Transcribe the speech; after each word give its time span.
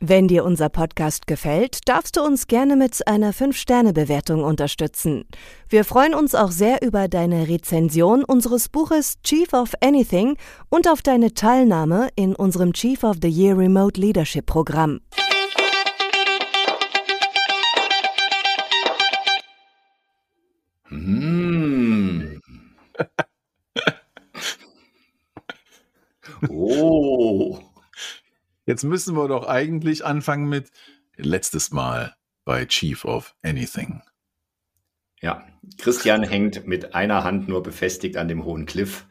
Wenn 0.00 0.28
dir 0.28 0.44
unser 0.44 0.68
Podcast 0.68 1.26
gefällt, 1.26 1.88
darfst 1.88 2.16
du 2.16 2.22
uns 2.22 2.46
gerne 2.46 2.76
mit 2.76 3.08
einer 3.08 3.34
5-Sterne-Bewertung 3.34 4.44
unterstützen. 4.44 5.24
Wir 5.68 5.84
freuen 5.84 6.14
uns 6.14 6.36
auch 6.36 6.52
sehr 6.52 6.82
über 6.82 7.08
deine 7.08 7.48
Rezension 7.48 8.22
unseres 8.22 8.68
Buches 8.68 9.20
Chief 9.24 9.52
of 9.52 9.72
Anything 9.80 10.36
und 10.68 10.86
auf 10.86 11.02
deine 11.02 11.34
Teilnahme 11.34 12.10
in 12.14 12.36
unserem 12.36 12.74
Chief 12.74 13.02
of 13.02 13.16
the 13.20 13.28
Year 13.28 13.58
Remote 13.58 14.00
Leadership 14.00 14.46
Programm. 14.46 15.00
Hm. 20.90 22.40
oh. 26.48 27.67
Jetzt 28.68 28.84
müssen 28.84 29.16
wir 29.16 29.28
doch 29.28 29.48
eigentlich 29.48 30.04
anfangen 30.04 30.46
mit 30.46 30.70
letztes 31.16 31.70
Mal 31.70 32.14
bei 32.44 32.66
Chief 32.66 33.06
of 33.06 33.34
Anything. 33.42 34.02
Ja, 35.22 35.48
Christian 35.78 36.22
hängt 36.22 36.66
mit 36.66 36.94
einer 36.94 37.24
Hand 37.24 37.48
nur 37.48 37.62
befestigt 37.62 38.18
an 38.18 38.28
dem 38.28 38.44
hohen 38.44 38.66
Cliff 38.66 39.06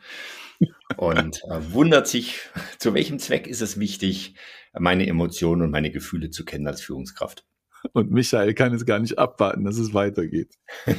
und 0.97 1.41
äh, 1.49 1.73
wundert 1.73 2.07
sich, 2.07 2.41
zu 2.77 2.93
welchem 2.93 3.17
Zweck 3.17 3.47
ist 3.47 3.61
es 3.61 3.79
wichtig, 3.79 4.35
meine 4.77 5.07
Emotionen 5.07 5.63
und 5.63 5.71
meine 5.71 5.89
Gefühle 5.89 6.29
zu 6.29 6.45
kennen 6.45 6.67
als 6.67 6.83
Führungskraft. 6.83 7.43
Und 7.93 8.11
Michael 8.11 8.53
kann 8.53 8.75
es 8.75 8.85
gar 8.85 8.99
nicht 8.99 9.17
abwarten, 9.17 9.63
dass 9.63 9.79
es 9.79 9.91
weitergeht. 9.91 10.53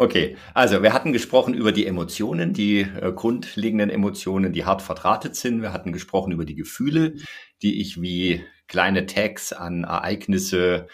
Okay, 0.00 0.36
also 0.54 0.84
wir 0.84 0.92
hatten 0.92 1.12
gesprochen 1.12 1.54
über 1.54 1.72
die 1.72 1.84
Emotionen, 1.84 2.52
die 2.52 2.82
äh, 2.82 3.12
grundlegenden 3.12 3.90
Emotionen, 3.90 4.52
die 4.52 4.64
hart 4.64 4.80
verdrahtet 4.80 5.34
sind. 5.34 5.60
Wir 5.60 5.72
hatten 5.72 5.92
gesprochen 5.92 6.30
über 6.30 6.44
die 6.44 6.54
Gefühle, 6.54 7.16
die 7.62 7.80
ich 7.80 8.00
wie 8.00 8.44
kleine 8.68 9.06
Tags 9.06 9.52
an 9.52 9.82
Ereignisse 9.82 10.86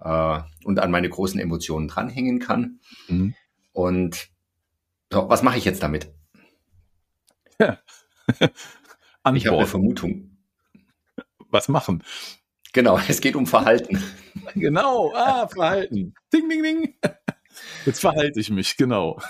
äh, 0.00 0.38
und 0.62 0.78
an 0.78 0.90
meine 0.92 1.08
großen 1.08 1.40
Emotionen 1.40 1.88
dranhängen 1.88 2.38
kann. 2.38 2.78
Mhm. 3.08 3.34
Und 3.72 4.28
so, 5.12 5.28
was 5.28 5.42
mache 5.42 5.58
ich 5.58 5.64
jetzt 5.64 5.82
damit? 5.82 6.14
Ja. 7.58 7.80
ich 9.34 9.46
habe 9.48 9.56
eine 9.56 9.66
Vermutung. 9.66 10.38
Was 11.50 11.68
machen? 11.68 12.04
Genau, 12.72 13.00
es 13.08 13.20
geht 13.20 13.34
um 13.34 13.48
Verhalten. 13.48 14.00
Genau, 14.54 15.12
ah, 15.12 15.48
Verhalten. 15.48 16.14
Ding, 16.32 16.48
ding, 16.48 16.62
ding. 16.62 16.94
Jetzt 17.86 18.00
verhalte 18.00 18.40
ich 18.40 18.50
mich, 18.50 18.76
genau. 18.76 19.20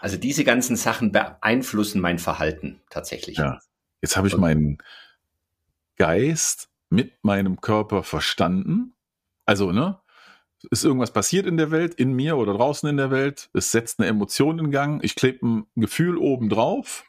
Also 0.00 0.16
diese 0.16 0.44
ganzen 0.44 0.76
Sachen 0.76 1.12
beeinflussen 1.12 2.00
mein 2.00 2.18
Verhalten 2.18 2.80
tatsächlich. 2.90 3.38
Ja. 3.38 3.60
Jetzt 4.00 4.16
habe 4.16 4.28
ich 4.28 4.36
meinen 4.36 4.78
Geist 5.96 6.70
mit 6.88 7.22
meinem 7.22 7.60
Körper 7.60 8.02
verstanden. 8.02 8.94
Also, 9.44 9.72
ne? 9.72 10.00
Ist 10.70 10.84
irgendwas 10.84 11.12
passiert 11.12 11.46
in 11.46 11.56
der 11.56 11.70
Welt, 11.70 11.94
in 11.94 12.12
mir 12.12 12.36
oder 12.36 12.52
draußen 12.52 12.88
in 12.88 12.98
der 12.98 13.10
Welt? 13.10 13.48
Es 13.54 13.72
setzt 13.72 13.98
eine 13.98 14.08
Emotion 14.08 14.58
in 14.58 14.70
Gang. 14.70 15.02
Ich 15.02 15.14
klebe 15.14 15.46
ein 15.46 15.66
Gefühl 15.74 16.18
oben 16.18 16.50
drauf. 16.50 17.04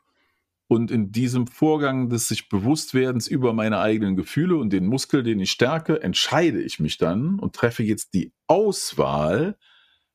Und 0.67 0.89
in 0.89 1.11
diesem 1.11 1.47
Vorgang 1.47 2.09
des 2.09 2.29
sich 2.29 2.47
Bewusstwerdens 2.47 3.27
über 3.27 3.51
meine 3.51 3.79
eigenen 3.79 4.15
Gefühle 4.15 4.55
und 4.55 4.71
den 4.71 4.87
Muskel, 4.87 5.21
den 5.21 5.41
ich 5.41 5.51
stärke, 5.51 6.01
entscheide 6.01 6.61
ich 6.61 6.79
mich 6.79 6.97
dann 6.97 7.39
und 7.39 7.53
treffe 7.53 7.83
jetzt 7.83 8.13
die 8.13 8.31
Auswahl, 8.47 9.57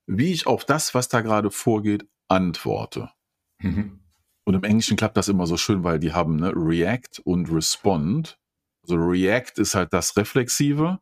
wie 0.07 0.33
ich 0.33 0.47
auf 0.47 0.65
das, 0.65 0.95
was 0.95 1.09
da 1.09 1.21
gerade 1.21 1.51
vorgeht, 1.51 2.07
antworte. 2.29 3.11
Mhm. 3.59 4.01
Und 4.45 4.55
im 4.55 4.65
Englischen 4.65 4.97
klappt 4.97 5.17
das 5.17 5.29
immer 5.29 5.47
so 5.47 5.57
schön, 5.57 5.83
weil 5.83 5.99
die 5.99 6.13
haben 6.13 6.37
ne, 6.37 6.53
React 6.55 7.21
und 7.25 7.51
Respond. 7.51 8.39
Also 8.83 8.97
React 8.97 9.61
ist 9.61 9.75
halt 9.75 9.93
das 9.93 10.17
Reflexive 10.17 11.01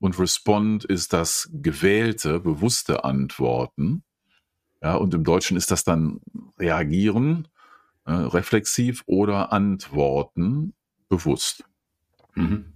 und 0.00 0.18
Respond 0.18 0.84
ist 0.84 1.12
das 1.12 1.48
gewählte, 1.52 2.40
bewusste 2.40 3.04
Antworten. 3.04 4.02
Ja, 4.82 4.96
und 4.96 5.14
im 5.14 5.22
Deutschen 5.22 5.56
ist 5.56 5.70
das 5.70 5.84
dann 5.84 6.20
reagieren, 6.58 7.46
äh, 8.04 8.12
reflexiv 8.12 9.04
oder 9.06 9.52
antworten, 9.52 10.74
bewusst. 11.08 11.64
Mhm. 12.34 12.72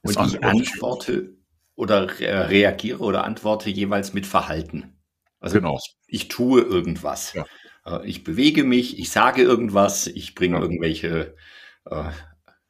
Und 0.00 0.10
ich 0.12 0.42
antworte 0.42 1.36
oder 1.80 2.18
reagiere 2.20 3.00
oder 3.00 3.24
antworte 3.24 3.70
jeweils 3.70 4.12
mit 4.12 4.26
Verhalten. 4.26 4.96
Also 5.40 5.56
genau. 5.56 5.78
ich, 5.78 5.96
ich 6.06 6.28
tue 6.28 6.60
irgendwas. 6.60 7.32
Ja. 7.32 7.46
Äh, 7.86 8.06
ich 8.06 8.24
bewege 8.24 8.64
mich, 8.64 8.98
ich 8.98 9.10
sage 9.10 9.42
irgendwas, 9.42 10.06
ich 10.06 10.34
bringe 10.34 10.56
ja. 10.56 10.62
irgendwelche 10.62 11.34
äh, 11.86 12.10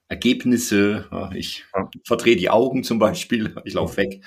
Ergebnisse, 0.09 1.09
ich 1.35 1.65
ja. 1.75 1.89
verdrehe 2.05 2.37
die 2.37 2.51
Augen 2.51 2.83
zum 2.83 2.99
Beispiel, 2.99 3.55
ich 3.65 3.75
laufe 3.75 3.97
weg. 3.97 4.25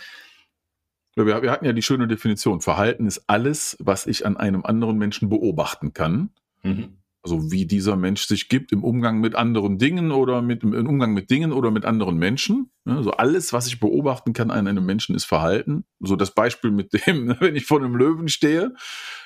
Wir, 1.15 1.25
wir, 1.25 1.51
hatten 1.51 1.65
ja 1.65 1.73
die 1.73 1.81
schöne 1.81 2.07
Definition. 2.07 2.61
Verhalten 2.61 3.05
ist 3.05 3.23
alles, 3.27 3.77
was 3.79 4.07
ich 4.07 4.25
an 4.25 4.35
einem 4.35 4.65
anderen 4.65 4.97
Menschen 4.97 5.29
beobachten 5.29 5.93
kann. 5.93 6.31
Mhm. 6.63 6.97
Also 7.23 7.51
wie 7.53 7.65
dieser 7.65 7.95
Mensch 7.95 8.25
sich 8.25 8.49
gibt 8.49 8.73
im 8.73 8.83
Umgang 8.83 9.21
mit 9.21 9.33
anderen 9.33 9.77
Dingen 9.77 10.11
oder 10.11 10.41
mit 10.41 10.61
im 10.61 10.73
Umgang 10.73 11.13
mit 11.13 11.29
Dingen 11.29 11.53
oder 11.53 11.71
mit 11.71 11.85
anderen 11.85 12.17
Menschen. 12.17 12.69
Also 12.83 13.11
alles, 13.11 13.53
was 13.53 13.65
ich 13.67 13.79
beobachten 13.79 14.33
kann 14.33 14.51
an 14.51 14.67
einem 14.67 14.85
Menschen, 14.85 15.15
ist 15.15 15.23
Verhalten. 15.23 15.85
So 16.01 16.17
das 16.17 16.31
Beispiel 16.31 16.71
mit 16.71 16.91
dem, 16.93 17.33
wenn 17.39 17.55
ich 17.55 17.65
vor 17.65 17.79
einem 17.79 17.95
Löwen 17.95 18.27
stehe, 18.27 18.75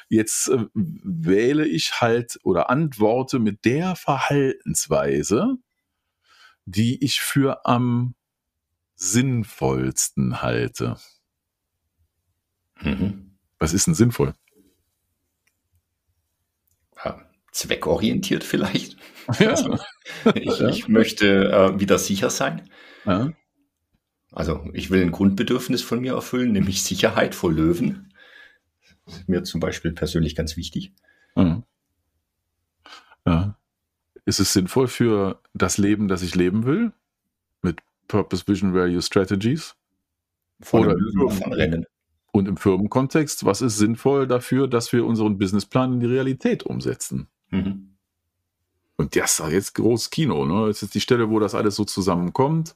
jetzt 0.09 0.47
äh, 0.49 0.65
wähle 0.75 1.67
ich 1.67 1.99
halt 1.99 2.39
oder 2.43 2.69
antworte 2.69 3.39
mit 3.39 3.65
der 3.65 3.95
Verhaltensweise, 3.95 5.55
die 6.65 7.03
ich 7.03 7.19
für 7.19 7.65
am 7.65 8.13
sinnvollsten 8.93 10.43
halte. 10.43 10.97
Mhm. 12.81 13.37
Was 13.57 13.73
ist 13.73 13.87
denn 13.87 13.95
sinnvoll? 13.95 14.35
Zweckorientiert 17.57 18.43
vielleicht. 18.43 18.97
Ja. 19.39 19.49
Also, 19.49 19.77
ich, 20.35 20.59
ja. 20.59 20.69
ich, 20.69 20.87
möchte 20.87 21.51
äh, 21.51 21.79
wieder 21.79 21.97
sicher 21.97 22.29
sein. 22.29 22.69
Ja. 23.05 23.33
Also 24.31 24.69
ich 24.73 24.89
will 24.91 25.01
ein 25.01 25.11
Grundbedürfnis 25.11 25.81
von 25.81 25.99
mir 25.99 26.13
erfüllen, 26.13 26.51
nämlich 26.51 26.83
Sicherheit 26.83 27.35
vor 27.35 27.51
Löwen. 27.51 28.13
Das 29.05 29.17
ist 29.17 29.29
mir 29.29 29.43
zum 29.43 29.59
Beispiel 29.59 29.93
persönlich 29.93 30.35
ganz 30.35 30.55
wichtig. 30.55 30.93
Ja. 33.25 33.57
Ist 34.25 34.39
es 34.39 34.53
sinnvoll 34.53 34.87
für 34.87 35.41
das 35.53 35.77
Leben, 35.77 36.07
das 36.07 36.21
ich 36.21 36.35
leben 36.35 36.65
will? 36.65 36.91
Mit 37.61 37.79
Purpose, 38.07 38.47
Vision, 38.47 38.73
Value, 38.73 39.01
Strategies? 39.01 39.75
Von 40.61 40.85
Oder 40.85 40.95
Löwen 40.95 41.29
von 41.31 41.53
Rennen. 41.53 41.85
Und 42.31 42.47
im 42.47 42.57
Firmenkontext, 42.57 43.45
was 43.45 43.61
ist 43.61 43.77
sinnvoll 43.77 44.27
dafür, 44.27 44.67
dass 44.67 44.93
wir 44.93 45.05
unseren 45.05 45.37
Businessplan 45.37 45.93
in 45.93 45.99
die 45.99 46.05
Realität 46.05 46.63
umsetzen? 46.63 47.27
Mhm. 47.49 47.97
Und 48.97 49.15
das 49.15 49.39
ist 49.39 49.51
jetzt 49.51 49.75
großes 49.75 50.09
Kino. 50.09 50.45
Ne? 50.45 50.67
Das 50.67 50.81
ist 50.81 50.95
die 50.95 51.01
Stelle, 51.01 51.29
wo 51.29 51.39
das 51.39 51.55
alles 51.55 51.75
so 51.75 51.85
zusammenkommt. 51.85 52.75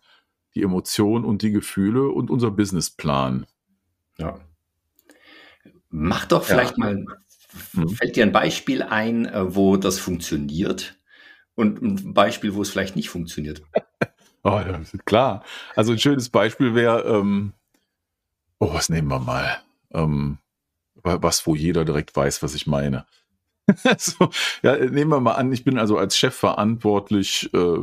Die 0.53 0.61
Emotionen 0.61 1.25
und 1.25 1.41
die 1.41 1.51
Gefühle 1.51 2.09
und 2.09 2.29
unser 2.29 2.51
Businessplan. 2.51 3.47
Ja. 4.17 4.39
Mach 5.89 6.25
doch 6.25 6.43
vielleicht 6.43 6.77
ja. 6.77 6.85
mal, 6.85 7.05
mhm. 7.73 7.89
fällt 7.89 8.15
dir 8.15 8.23
ein 8.23 8.31
Beispiel 8.31 8.83
ein, 8.83 9.25
äh, 9.25 9.55
wo 9.55 9.77
das 9.77 9.99
funktioniert 9.99 10.97
und 11.55 11.81
ein 11.81 12.13
Beispiel, 12.13 12.53
wo 12.53 12.61
es 12.61 12.69
vielleicht 12.69 12.95
nicht 12.95 13.09
funktioniert. 13.09 13.63
oh, 14.43 14.61
klar. 15.05 15.43
Also 15.75 15.91
ein 15.91 15.99
schönes 15.99 16.29
Beispiel 16.29 16.75
wäre, 16.75 17.03
ähm, 17.03 17.53
oh, 18.59 18.73
was 18.73 18.89
nehmen 18.89 19.07
wir 19.07 19.19
mal? 19.19 19.57
Ähm, 19.91 20.37
was, 21.03 21.47
wo 21.47 21.55
jeder 21.55 21.83
direkt 21.83 22.15
weiß, 22.15 22.43
was 22.43 22.53
ich 22.53 22.67
meine. 22.67 23.05
so, 23.97 24.29
ja, 24.63 24.77
nehmen 24.77 25.11
wir 25.11 25.19
mal 25.19 25.33
an, 25.33 25.51
ich 25.51 25.63
bin 25.63 25.77
also 25.77 25.97
als 25.97 26.17
Chef 26.17 26.35
verantwortlich 26.35 27.49
äh, 27.53 27.77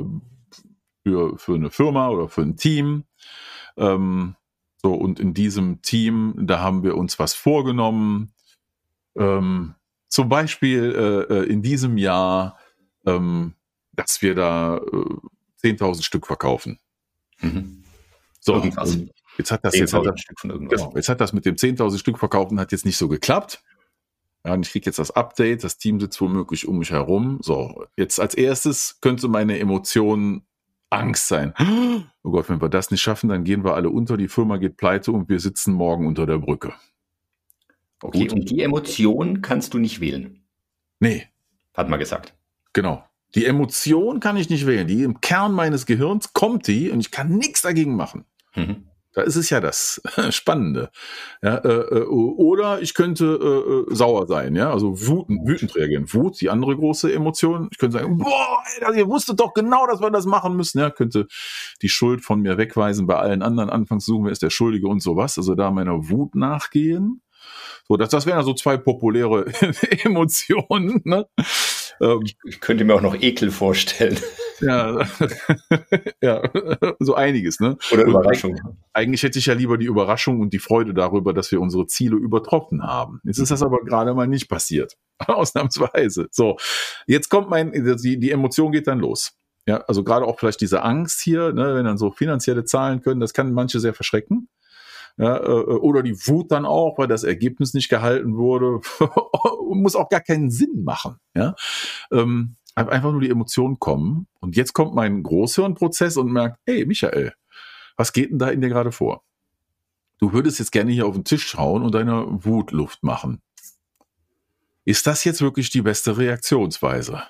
für, 1.05 1.39
für 1.39 1.55
eine 1.55 1.71
Firma 1.71 2.09
oder 2.09 2.29
für 2.29 2.43
ein 2.43 2.57
Team. 2.57 3.05
Ähm, 3.77 4.37
so, 4.77 4.95
und 4.95 5.19
in 5.19 5.35
diesem 5.35 5.83
Team, 5.83 6.35
da 6.39 6.61
haben 6.61 6.83
wir 6.83 6.97
uns 6.97 7.19
was 7.19 7.35
vorgenommen. 7.35 8.33
Ähm, 9.17 9.75
zum 10.09 10.29
Beispiel 10.29 11.27
äh, 11.31 11.35
äh 11.35 11.45
in 11.45 11.63
diesem 11.63 11.99
Jahr, 11.99 12.59
ähm, 13.07 13.55
dass 13.93 14.23
wir 14.23 14.35
da 14.35 14.79
äh, 14.79 15.69
10.000 15.69 16.03
Stück 16.03 16.27
verkaufen. 16.27 16.79
Mhm. 17.41 17.85
So, 18.41 18.55
Irgendwas. 18.55 18.99
jetzt 19.37 19.51
hat 19.51 19.65
das 19.65 19.75
jetzt 19.77 19.93
hat 19.93 20.07
das, 20.07 20.23
genau, 20.41 20.93
jetzt 20.95 21.09
hat 21.09 21.21
das 21.21 21.33
mit 21.33 21.45
dem 21.45 21.57
10.000 21.57 21.99
Stück 21.99 22.19
verkaufen 22.19 22.61
hat 22.61 22.73
jetzt 22.73 22.87
nicht 22.87 22.97
so 22.97 23.09
geklappt. 23.09 23.63
Ja, 24.45 24.55
und 24.55 24.65
ich 24.65 24.73
kriege 24.73 24.87
jetzt 24.87 24.99
das 24.99 25.11
Update, 25.11 25.65
das 25.65 25.79
Team 25.79 26.01
sitzt 26.01 26.21
womöglich 26.21 26.69
um 26.69 26.79
mich 26.79 26.91
herum. 26.91 27.39
So, 27.43 27.85
jetzt 27.97 28.21
als 28.21 28.35
erstes 28.35 28.99
könnte 29.01 29.29
meine 29.29 29.59
Emotion 29.59 30.43
Angst 30.91 31.29
sein. 31.29 31.55
Oh 32.25 32.31
Gott, 32.31 32.51
wenn 32.51 32.61
wir 32.61 32.69
das 32.69 32.91
nicht 32.91 33.01
schaffen, 33.01 33.31
dann 33.31 33.45
gehen 33.45 33.65
wir 33.65 33.75
alle 33.75 33.89
unter, 33.89 34.19
die 34.19 34.29
Firma 34.29 34.59
geht 34.59 34.77
pleite 34.77 35.13
und 35.13 35.31
wir 35.31 35.41
sitzen 35.41 35.73
morgen 35.73 36.07
unter 36.07 36.27
der 36.27 36.37
Brücke. 36.37 36.75
Okay, 38.03 38.25
Gut. 38.25 38.33
und 38.35 38.51
die 38.51 38.61
Emotion 38.61 39.41
kannst 39.41 39.73
du 39.73 39.79
nicht 39.79 40.01
wählen. 40.01 40.43
Nee. 41.01 41.27
Hat 41.75 41.89
man 41.89 41.99
gesagt. 41.99 42.35
Genau. 42.75 43.03
Die 43.35 43.47
Emotion 43.47 44.21
kann 44.21 44.37
ich 44.37 44.51
nicht 44.51 44.67
wählen. 44.67 44.87
Die 44.87 45.05
im 45.05 45.23
Kern 45.23 45.53
meines 45.53 45.87
Gehirns 45.87 46.35
kommt 46.35 46.67
die 46.67 46.91
und 46.91 47.01
ich 47.01 47.11
kann 47.11 47.37
nichts 47.37 47.63
dagegen 47.63 47.97
machen. 47.97 48.27
Mhm. 48.55 48.89
Da 49.15 49.23
ist 49.23 49.37
es 49.37 49.51
ja 49.51 49.61
das 49.61 50.01
Spannende. 50.31 50.91
Ja, 51.43 51.57
äh, 51.57 51.69
äh, 51.69 52.05
oder 52.05 52.83
ich 52.83 52.95
könnte 52.95 53.87
äh, 53.89 53.93
äh, 53.93 53.95
sauer 53.95 54.27
sein, 54.27 54.55
ja, 54.55 54.71
also 54.71 55.01
wütend, 55.01 55.49
wütend 55.49 55.75
reagieren. 55.75 56.13
Wut, 56.13 56.41
die 56.41 56.51
andere 56.51 56.77
große 56.77 57.13
Emotion. 57.13 57.69
Ich 57.73 57.79
könnte 57.79 57.99
sagen, 57.99 58.19
boah, 58.19 58.63
ihr 58.95 59.09
wusstet 59.09 59.41
doch 59.41 59.55
genau, 59.55 59.87
dass 59.87 60.01
wir 60.01 60.11
das 60.11 60.27
machen 60.27 60.57
müssen. 60.57 60.79
Ja, 60.79 60.91
könnte 60.91 61.27
die 61.83 61.89
Schuld 61.89 62.23
von 62.23 62.41
mir 62.41 62.59
wegweisen, 62.59 63.07
bei 63.07 63.17
allen 63.17 63.43
anderen 63.43 63.71
anfangs 63.71 64.05
suchen, 64.05 64.27
wer 64.27 64.33
ist 64.33 64.43
der 64.43 64.51
Schuldige 64.51 64.89
und 64.89 65.01
sowas. 65.03 65.39
Also 65.39 65.55
da 65.55 65.71
meiner 65.71 66.11
Wut 66.11 66.35
nachgehen. 66.35 67.23
So, 67.89 67.97
das, 67.97 68.11
das 68.11 68.27
wären 68.27 68.37
also 68.37 68.53
zwei 68.53 68.77
populäre 68.77 69.47
Emotionen. 70.05 71.01
Ne? 71.05 71.27
Ähm, 72.01 72.23
ich, 72.25 72.37
ich, 72.45 72.61
könnte 72.61 72.85
mir 72.85 72.95
auch 72.95 73.01
noch 73.01 73.21
Ekel 73.21 73.51
vorstellen. 73.51 74.19
Ja, 74.61 75.07
ja 76.21 76.43
so 76.99 77.15
einiges. 77.15 77.61
Ne? 77.61 77.77
Oder 77.93 78.05
Überraschung. 78.07 78.55
Eigentlich, 78.55 78.75
eigentlich 78.93 79.23
hätte 79.23 79.39
ich 79.39 79.47
ja 79.47 79.55
lieber 79.55 79.79
die 79.79 79.87
Überraschung 79.87 80.41
und 80.41 80.53
die 80.53 80.59
Freude 80.59 80.95
darüber, 80.95 81.33
dass 81.33 81.53
wir 81.53 81.61
unsere 81.61 81.87
Ziele 81.87 82.17
übertroffen 82.17 82.83
haben. 82.83 83.21
Jetzt 83.23 83.39
ist 83.39 83.53
das 83.53 83.63
aber 83.63 83.85
gerade 83.85 84.15
mal 84.15 84.27
nicht 84.27 84.49
passiert. 84.49 84.97
Ausnahmsweise. 85.19 86.27
So, 86.33 86.57
jetzt 87.07 87.29
kommt 87.29 87.49
mein, 87.49 87.71
die, 87.73 88.19
die 88.19 88.31
Emotion 88.33 88.73
geht 88.73 88.89
dann 88.89 88.99
los. 88.99 89.33
Ja, 89.67 89.85
also 89.87 90.03
gerade 90.03 90.27
auch 90.27 90.39
vielleicht 90.39 90.61
diese 90.61 90.83
Angst 90.83 91.21
hier, 91.21 91.53
ne, 91.53 91.75
wenn 91.75 91.85
dann 91.85 91.99
so 91.99 92.11
finanzielle 92.11 92.65
Zahlen 92.65 93.03
können, 93.03 93.21
das 93.21 93.35
kann 93.35 93.53
manche 93.53 93.81
sehr 93.81 93.93
verschrecken. 93.93 94.49
Ja, 95.19 95.37
äh, 95.37 95.49
oder 95.49 96.03
die 96.03 96.17
Wut 96.27 96.53
dann 96.53 96.65
auch, 96.65 96.97
weil 96.97 97.09
das 97.09 97.25
Ergebnis 97.25 97.75
nicht 97.75 97.89
gehalten 97.89 98.37
wurde, 98.37 98.81
muss 99.75 99.97
auch 99.97 100.09
gar 100.09 100.21
keinen 100.21 100.51
Sinn 100.51 100.85
machen. 100.85 101.17
Ja, 101.35 101.55
ähm, 102.13 102.55
einfach 102.75 103.11
nur 103.11 103.21
die 103.21 103.31
Emotionen 103.31 103.81
kommen. 103.81 104.29
Und 104.41 104.57
jetzt 104.57 104.73
kommt 104.73 104.95
mein 104.95 105.25
Großhirnprozess 105.25 106.17
und 106.17 106.33
merkt, 106.33 106.59
hey 106.67 106.87
Michael, 106.87 107.35
was 107.97 108.13
geht 108.13 108.31
denn 108.31 108.39
da 108.39 108.49
in 108.49 108.61
dir 108.61 108.69
gerade 108.69 108.93
vor? 108.93 109.25
Du 110.19 110.33
würdest 110.33 110.61
jetzt 110.61 110.73
gerne 110.73 110.93
hier 110.93 111.07
auf 111.07 111.15
den 111.15 111.25
Tisch 111.25 111.47
schauen 111.49 111.83
und 111.83 111.95
deine 111.95 112.27
Wut 112.45 112.71
Luft 112.71 113.03
machen. 113.03 113.43
Ist 114.85 115.07
das 115.07 115.25
jetzt 115.25 115.43
wirklich 115.43 115.71
die 115.71 115.83
beste 115.83 116.17
Reaktionsweise? 116.17 117.23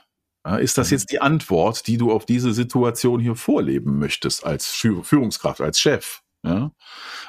Ist 0.61 0.79
das 0.79 0.91
mhm. 0.91 0.94
jetzt 0.94 1.11
die 1.11 1.20
Antwort, 1.20 1.87
die 1.87 1.96
du 1.96 2.12
auf 2.12 2.25
diese 2.25 2.52
Situation 2.52 3.20
hier 3.20 3.34
vorleben 3.34 3.99
möchtest 3.99 4.44
als 4.44 4.67
Führungskraft, 4.67 5.61
als 5.61 5.81
Chef? 5.81 6.23
Ja? 6.44 6.73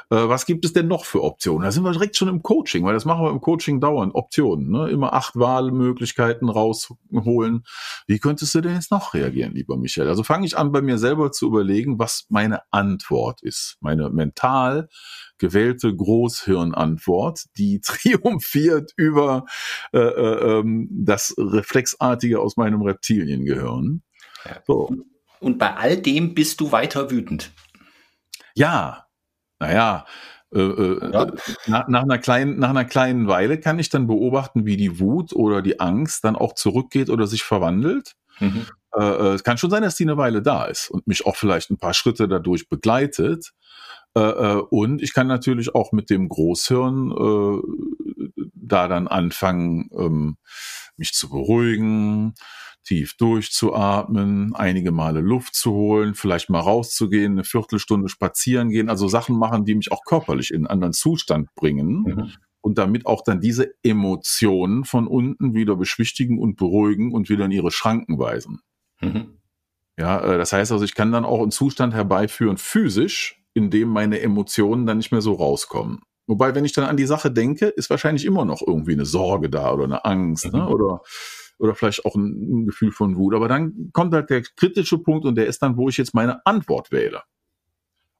Äh, 0.10 0.28
was 0.30 0.46
gibt 0.46 0.66
es 0.66 0.74
denn 0.74 0.88
noch 0.88 1.06
für 1.06 1.24
Optionen? 1.24 1.64
Da 1.64 1.72
sind 1.72 1.84
wir 1.84 1.92
direkt 1.92 2.16
schon 2.16 2.28
im 2.28 2.44
Coaching, 2.44 2.86
weil 2.86 2.94
das 2.94 3.06
machen 3.06 3.24
wir 3.24 3.32
im 3.32 3.42
Coaching 3.42 3.80
dauernd. 3.80 4.14
Optionen, 4.16 4.70
ne? 4.70 4.90
immer 4.90 5.14
acht 5.14 5.36
Wahlmöglichkeiten 5.36 6.50
rausholen. 6.50 7.64
Wie 8.08 8.20
könntest 8.20 8.54
du 8.54 8.62
denn 8.62 8.76
jetzt 8.76 8.92
noch 8.92 9.14
reagieren, 9.14 9.54
lieber 9.54 9.78
Michael? 9.78 10.08
Also 10.08 10.24
fange 10.24 10.46
ich 10.46 10.58
an, 10.58 10.72
bei 10.72 10.82
mir 10.82 10.98
selber 10.98 11.32
zu 11.32 11.48
überlegen, 11.48 12.00
was 12.00 12.26
meine 12.30 12.62
Antwort 12.72 13.42
ist. 13.42 13.78
Meine 13.82 14.10
mental 14.10 14.90
gewählte 15.38 15.96
Großhirnantwort, 15.96 17.46
die 17.58 17.82
triumphiert 17.84 18.94
über 18.96 19.46
äh, 19.94 20.00
äh, 20.00 20.60
ähm, 20.60 20.88
das 20.92 21.34
Reflexartige 21.38 22.40
aus 22.40 22.58
meinem 22.58 22.82
Reptiliengehirn. 22.82 24.04
So. 24.66 24.90
Und 25.40 25.58
bei 25.58 25.76
all 25.76 25.98
dem 25.98 26.34
bist 26.34 26.60
du 26.60 26.72
weiter 26.72 27.12
wütend. 27.12 27.52
Ja, 28.56 29.06
naja, 29.60 30.06
äh, 30.54 30.60
äh, 30.60 31.12
ja. 31.12 31.32
nach, 31.68 31.88
nach, 31.88 32.04
einer 32.04 32.18
kleinen, 32.18 32.58
nach 32.58 32.72
einer 32.72 32.86
kleinen 32.86 33.28
Weile 33.28 33.60
kann 33.60 33.78
ich 33.78 33.90
dann 33.90 34.08
beobachten, 34.08 34.66
wie 34.66 34.78
die 34.78 35.00
Wut 35.00 35.34
oder 35.34 35.62
die 35.62 35.80
Angst 35.80 36.24
dann 36.24 36.36
auch 36.36 36.54
zurückgeht 36.54 37.10
oder 37.10 37.28
sich 37.28 37.44
verwandelt. 37.44 38.16
Mhm. 38.40 38.66
Äh, 38.96 39.04
äh 39.04 39.34
es 39.34 39.44
kann 39.44 39.58
schon 39.58 39.70
sein, 39.70 39.84
dass 39.84 39.96
die 39.96 40.06
eine 40.06 40.18
Weile 40.18 40.42
da 40.42 40.66
ist 40.66 40.90
und 40.90 41.06
mich 41.08 41.26
auch 41.26 41.36
vielleicht 41.36 41.70
ein 41.70 41.78
paar 41.78 41.94
Schritte 41.94 42.28
dadurch 42.28 42.68
begleitet. 42.68 43.52
Äh, 44.16 44.22
und 44.22 45.04
ich 45.04 45.14
kann 45.14 45.28
natürlich 45.28 45.76
auch 45.76 45.92
mit 45.92 46.10
dem 46.10 46.30
Großhirn 46.30 47.14
da 48.70 48.88
dann 48.88 49.08
anfangen, 49.08 49.90
ähm, 49.94 50.38
mich 50.98 51.14
zu 51.14 51.30
beruhigen, 51.30 52.36
tief 52.84 53.16
durchzuatmen, 53.18 54.56
einige 54.56 54.92
Male 54.92 55.22
Luft 55.22 55.56
zu 55.56 55.72
holen, 55.72 56.16
vielleicht 56.16 56.50
mal 56.50 56.60
rauszugehen, 56.60 57.34
eine 57.34 57.44
Viertelstunde 57.44 58.10
spazieren 58.10 58.70
gehen, 58.70 58.90
also 58.90 59.08
Sachen 59.08 59.38
machen, 59.38 59.66
die 59.66 59.76
mich 59.76 59.92
auch 59.92 60.04
körperlich 60.06 60.52
in 60.52 60.58
einen 60.58 60.68
anderen 60.68 60.94
Zustand 60.94 61.54
bringen. 61.56 62.04
Mhm. 62.04 62.32
Und 62.62 62.78
damit 62.78 63.06
auch 63.06 63.24
dann 63.24 63.40
diese 63.40 63.72
Emotionen 63.84 64.84
von 64.84 65.08
unten 65.08 65.54
wieder 65.54 65.78
beschwichtigen 65.78 66.40
und 66.40 66.58
beruhigen 66.58 67.14
und 67.14 67.30
wieder 67.30 67.46
in 67.46 67.52
ihre 67.52 67.72
Schranken 67.72 68.20
weisen. 68.20 68.60
Mhm. 69.00 69.40
Ja, 69.98 70.20
äh, 70.22 70.38
das 70.38 70.52
heißt 70.52 70.72
also, 70.72 70.84
ich 70.84 70.96
kann 70.96 71.12
dann 71.12 71.26
auch 71.26 71.42
einen 71.42 71.52
Zustand 71.52 71.94
herbeiführen, 71.94 72.58
physisch, 72.58 73.42
in 73.54 73.70
dem 73.70 73.90
meine 73.90 74.20
Emotionen 74.20 74.86
dann 74.86 74.98
nicht 74.98 75.12
mehr 75.12 75.22
so 75.22 75.34
rauskommen. 75.34 76.00
Wobei, 76.28 76.54
wenn 76.54 76.64
ich 76.64 76.74
dann 76.74 76.86
an 76.86 76.98
die 76.98 77.08
Sache 77.08 77.32
denke, 77.32 77.68
ist 77.68 77.90
wahrscheinlich 77.90 78.24
immer 78.24 78.46
noch 78.46 78.62
irgendwie 78.66 78.94
eine 78.94 79.06
Sorge 79.06 79.50
da 79.50 79.74
oder 79.74 79.86
eine 79.86 80.06
Angst 80.06 80.46
ne? 80.46 80.52
mhm. 80.52 80.58
ne? 80.60 80.70
oder 80.70 81.02
oder 81.60 81.76
vielleicht 81.76 82.06
auch 82.06 82.16
ein, 82.16 82.62
ein 82.62 82.66
Gefühl 82.66 82.92
von 82.92 83.16
Wut. 83.16 83.36
Aber 83.36 83.48
dann 83.48 83.92
kommt 83.94 84.14
halt 84.14 84.30
der 84.30 84.42
kritische 84.42 84.98
Punkt 84.98 85.26
und 85.26 85.36
der 85.36 85.48
ist 85.48 85.62
dann, 85.62 85.78
wo 85.78 85.90
ich 85.90 85.98
jetzt 85.98 86.14
meine 86.14 86.46
Antwort 86.46 86.92
wähle. 86.92 87.22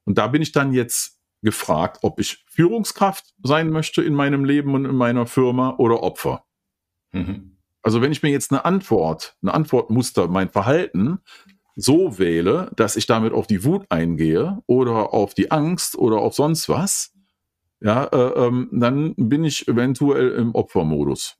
Und 0.04 0.18
da 0.18 0.28
bin 0.28 0.42
ich 0.42 0.52
dann 0.52 0.72
jetzt 0.72 1.18
gefragt, 1.42 1.98
ob 2.02 2.20
ich 2.20 2.44
Führungskraft 2.48 3.34
sein 3.42 3.70
möchte 3.70 4.02
in 4.02 4.14
meinem 4.14 4.44
Leben 4.44 4.74
und 4.74 4.84
in 4.84 4.94
meiner 4.94 5.26
Firma 5.26 5.74
oder 5.78 6.02
Opfer. 6.02 6.44
Mhm. 7.12 7.56
Also 7.82 8.02
wenn 8.02 8.12
ich 8.12 8.22
mir 8.22 8.30
jetzt 8.30 8.52
eine 8.52 8.64
Antwort, 8.64 9.36
eine 9.42 9.54
Antwortmuster, 9.54 10.28
mein 10.28 10.50
Verhalten 10.50 11.20
so 11.76 12.18
wähle, 12.18 12.70
dass 12.76 12.96
ich 12.96 13.06
damit 13.06 13.32
auf 13.32 13.46
die 13.46 13.64
Wut 13.64 13.86
eingehe 13.88 14.62
oder 14.66 15.14
auf 15.14 15.32
die 15.32 15.50
Angst 15.50 15.96
oder 15.96 16.18
auf 16.18 16.34
sonst 16.34 16.68
was, 16.68 17.14
ja, 17.80 18.04
äh, 18.04 18.46
ähm, 18.46 18.68
dann 18.72 19.14
bin 19.16 19.44
ich 19.44 19.66
eventuell 19.66 20.32
im 20.32 20.54
Opfermodus. 20.54 21.38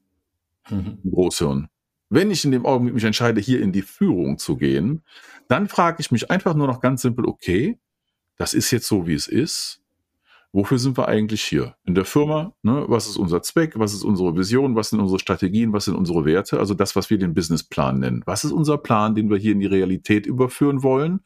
Mhm. 0.71 0.99
Großhirn. 1.05 1.69
Wenn 2.11 2.31
ich 2.31 2.45
in 2.45 2.51
dem 2.51 2.67
Augenblick 2.67 2.95
mich 2.95 3.05
entscheide, 3.05 3.41
hier 3.41 3.63
in 3.63 3.73
die 3.73 3.83
Führung 3.83 4.37
zu 4.37 4.57
gehen, 4.57 5.03
dann 5.49 5.69
frage 5.69 5.99
ich 6.01 6.11
mich 6.11 6.31
einfach 6.31 6.55
nur 6.55 6.67
noch 6.67 6.81
ganz 6.81 7.03
simpel, 7.03 7.25
okay, 7.25 7.79
das 8.37 8.53
ist 8.53 8.71
jetzt 8.73 8.89
so, 8.89 9.07
wie 9.07 9.15
es 9.15 9.29
ist. 9.29 9.81
Wofür 10.53 10.81
sind 10.81 10.99
wir 10.99 11.07
eigentlich 11.07 11.43
hier? 11.43 11.77
In 11.85 11.95
der 11.95 12.05
Firma, 12.05 12.53
ne, 12.63 12.85
was 12.89 13.07
ist 13.07 13.17
unser 13.17 13.41
Zweck, 13.43 13.79
was 13.79 13.95
ist 13.95 14.03
unsere 14.03 14.37
Vision, 14.37 14.75
was 14.75 14.91
sind 14.91 14.99
unsere 14.99 15.21
Strategien, 15.21 15.73
was 15.73 15.85
sind 15.85 15.95
unsere 15.95 16.25
Werte, 16.25 16.59
also 16.59 16.75
das, 16.75 16.97
was 16.97 17.09
wir 17.09 17.19
den 17.19 17.35
Businessplan 17.35 18.01
nennen. 18.01 18.23
Was 18.27 18.43
ist 18.43 18.51
unser 18.51 18.77
Plan, 18.77 19.15
den 19.15 19.31
wir 19.31 19.37
hier 19.37 19.53
in 19.53 19.61
die 19.61 19.67
Realität 19.67 20.27
überführen 20.27 20.83
wollen? 20.83 21.21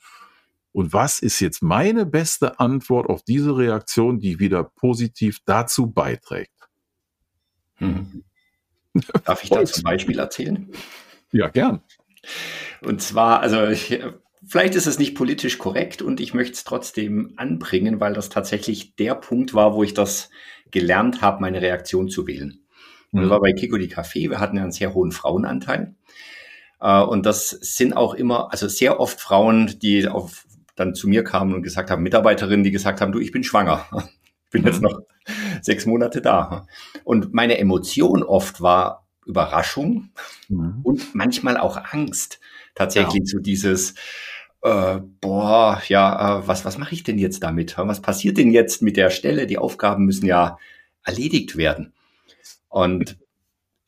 Und 0.72 0.92
was 0.92 1.20
ist 1.20 1.40
jetzt 1.40 1.62
meine 1.62 2.04
beste 2.04 2.60
Antwort 2.60 3.08
auf 3.08 3.22
diese 3.22 3.56
Reaktion, 3.56 4.18
die 4.18 4.38
wieder 4.40 4.64
positiv 4.64 5.38
dazu 5.46 5.86
beiträgt? 5.86 6.68
Hm. 7.76 8.24
Darf 9.24 9.42
ich 9.42 9.50
da 9.50 9.64
zum 9.64 9.82
Beispiel 9.82 10.18
erzählen? 10.18 10.68
Ja, 11.32 11.48
gern. 11.48 11.82
Und 12.82 13.02
zwar, 13.02 13.40
also 13.40 13.66
ich, 13.66 14.00
vielleicht 14.46 14.74
ist 14.74 14.86
es 14.86 14.98
nicht 14.98 15.14
politisch 15.14 15.58
korrekt 15.58 16.02
und 16.02 16.20
ich 16.20 16.34
möchte 16.34 16.54
es 16.54 16.64
trotzdem 16.64 17.32
anbringen, 17.36 18.00
weil 18.00 18.14
das 18.14 18.28
tatsächlich 18.28 18.94
der 18.96 19.14
Punkt 19.14 19.54
war, 19.54 19.74
wo 19.74 19.82
ich 19.82 19.94
das 19.94 20.30
gelernt 20.70 21.22
habe, 21.22 21.40
meine 21.40 21.60
Reaktion 21.60 22.08
zu 22.08 22.26
wählen. 22.26 22.60
Und 23.12 23.20
das 23.20 23.26
mhm. 23.26 23.30
war 23.30 23.40
bei 23.40 23.52
Kiko 23.52 23.76
die 23.76 23.92
Café. 23.92 24.30
Wir 24.30 24.40
hatten 24.40 24.56
ja 24.56 24.62
einen 24.62 24.72
sehr 24.72 24.94
hohen 24.94 25.12
Frauenanteil. 25.12 25.94
Äh, 26.80 27.02
und 27.02 27.26
das 27.26 27.50
sind 27.50 27.96
auch 27.96 28.14
immer, 28.14 28.52
also 28.52 28.68
sehr 28.68 29.00
oft 29.00 29.20
Frauen, 29.20 29.78
die 29.80 30.08
auf, 30.08 30.46
dann 30.76 30.94
zu 30.94 31.08
mir 31.08 31.24
kamen 31.24 31.54
und 31.54 31.62
gesagt 31.62 31.90
haben, 31.90 32.02
Mitarbeiterinnen, 32.02 32.64
die 32.64 32.72
gesagt 32.72 33.00
haben, 33.00 33.12
du, 33.12 33.20
ich 33.20 33.32
bin 33.32 33.44
schwanger. 33.44 33.86
Ich 34.46 34.60
bin 34.60 34.70
jetzt 34.70 34.82
mhm. 34.82 34.90
noch 34.90 35.00
sechs 35.64 35.87
Monate 35.87 36.21
da. 36.21 36.66
Und 37.04 37.35
meine 37.35 37.59
Emotion 37.59 38.23
oft 38.23 38.61
war 38.61 39.06
Überraschung 39.26 40.11
mhm. 40.49 40.80
und 40.83 41.14
manchmal 41.14 41.56
auch 41.56 41.78
Angst. 41.92 42.40
Tatsächlich 42.75 43.23
ja. 43.25 43.26
so 43.26 43.38
dieses, 43.38 43.94
äh, 44.62 44.99
boah, 45.21 45.80
ja, 45.88 46.40
äh, 46.40 46.49
was, 46.49 46.64
was 46.64 46.78
mache 46.78 46.94
ich 46.94 47.02
denn 47.02 47.18
jetzt 47.18 47.42
damit? 47.42 47.76
Was 47.78 48.02
passiert 48.02 48.38
denn 48.38 48.50
jetzt 48.50 48.83
mit 48.83 48.97
der 48.97 49.11
Stelle? 49.11 49.47
Die 49.47 49.59
Aufgaben 49.59 50.04
müssen 50.04 50.26
ja 50.26 50.59
erledigt 51.04 51.56
werden. 51.56 51.92
Und 52.68 53.18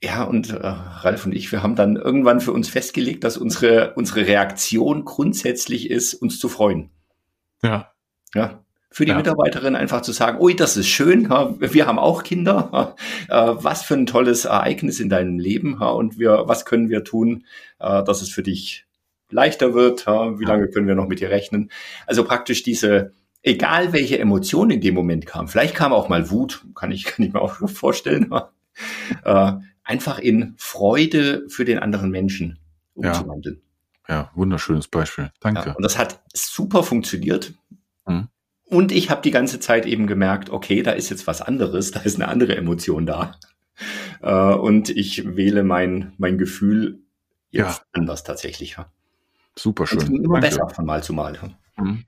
ja, 0.02 0.22
und 0.22 0.50
äh, 0.50 0.60
Ralf 0.60 1.26
und 1.26 1.34
ich, 1.34 1.50
wir 1.50 1.62
haben 1.62 1.74
dann 1.74 1.96
irgendwann 1.96 2.40
für 2.40 2.52
uns 2.52 2.68
festgelegt, 2.68 3.24
dass 3.24 3.36
unsere, 3.38 3.94
unsere 3.94 4.26
Reaktion 4.26 5.04
grundsätzlich 5.04 5.90
ist, 5.90 6.14
uns 6.14 6.38
zu 6.38 6.48
freuen. 6.48 6.90
Ja. 7.62 7.92
Ja, 8.34 8.65
für 8.96 9.04
die 9.04 9.10
ja. 9.10 9.18
Mitarbeiterin 9.18 9.76
einfach 9.76 10.00
zu 10.00 10.12
sagen, 10.12 10.40
ui, 10.40 10.56
das 10.56 10.78
ist 10.78 10.88
schön, 10.88 11.28
wir 11.28 11.86
haben 11.86 11.98
auch 11.98 12.22
Kinder, 12.22 12.96
äh, 13.28 13.34
was 13.34 13.82
für 13.82 13.92
ein 13.92 14.06
tolles 14.06 14.46
Ereignis 14.46 15.00
in 15.00 15.10
deinem 15.10 15.38
Leben 15.38 15.74
und 15.82 16.18
wir, 16.18 16.44
was 16.46 16.64
können 16.64 16.88
wir 16.88 17.04
tun, 17.04 17.44
äh, 17.78 18.02
dass 18.04 18.22
es 18.22 18.30
für 18.30 18.42
dich 18.42 18.86
leichter 19.28 19.74
wird, 19.74 20.06
wie 20.06 20.46
lange 20.46 20.68
können 20.68 20.86
wir 20.86 20.94
noch 20.94 21.08
mit 21.08 21.20
dir 21.20 21.28
rechnen. 21.28 21.70
Also 22.06 22.24
praktisch 22.24 22.62
diese, 22.62 23.12
egal 23.42 23.92
welche 23.92 24.18
Emotion 24.18 24.70
in 24.70 24.80
dem 24.80 24.94
Moment 24.94 25.26
kam, 25.26 25.46
vielleicht 25.46 25.74
kam 25.74 25.92
auch 25.92 26.08
mal 26.08 26.30
Wut, 26.30 26.64
kann 26.74 26.90
ich, 26.90 27.04
kann 27.04 27.22
ich 27.22 27.34
mir 27.34 27.42
auch 27.42 27.68
vorstellen, 27.68 28.32
äh, 29.24 29.52
einfach 29.84 30.18
in 30.18 30.54
Freude 30.56 31.44
für 31.48 31.66
den 31.66 31.80
anderen 31.80 32.10
Menschen 32.10 32.60
umzuwandeln. 32.94 33.60
Ja, 34.08 34.14
ja 34.14 34.30
wunderschönes 34.34 34.88
Beispiel. 34.88 35.32
Danke. 35.40 35.68
Ja, 35.68 35.74
und 35.74 35.82
das 35.82 35.98
hat 35.98 36.22
super 36.32 36.82
funktioniert. 36.82 37.52
Mhm. 38.06 38.28
Und 38.68 38.92
ich 38.92 39.10
habe 39.10 39.22
die 39.22 39.30
ganze 39.30 39.60
Zeit 39.60 39.86
eben 39.86 40.06
gemerkt, 40.06 40.50
okay, 40.50 40.82
da 40.82 40.92
ist 40.92 41.08
jetzt 41.08 41.26
was 41.26 41.40
anderes, 41.40 41.92
da 41.92 42.00
ist 42.00 42.16
eine 42.16 42.28
andere 42.28 42.56
Emotion 42.56 43.06
da. 43.06 43.36
Äh, 44.22 44.54
und 44.54 44.88
ich 44.90 45.36
wähle 45.36 45.62
mein, 45.62 46.12
mein 46.18 46.38
Gefühl 46.38 47.00
jetzt 47.50 47.78
ja. 47.78 47.84
anders 47.92 48.24
tatsächlich. 48.24 48.76
Ja. 48.76 48.90
Super 49.56 49.86
schön. 49.86 50.00
Immer 50.00 50.40
Danke. 50.40 50.56
besser 50.56 50.68
von 50.68 50.84
Mal 50.84 51.02
zu 51.02 51.12
Mal. 51.12 51.38
Mhm. 51.76 52.04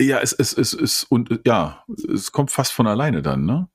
Ja, 0.00 0.18
es, 0.20 0.32
es, 0.32 0.52
es, 0.52 0.74
es, 0.74 1.04
und 1.04 1.40
ja, 1.46 1.84
es 2.12 2.30
kommt 2.32 2.50
fast 2.50 2.72
von 2.72 2.86
alleine 2.86 3.22
dann, 3.22 3.46
ne? 3.46 3.68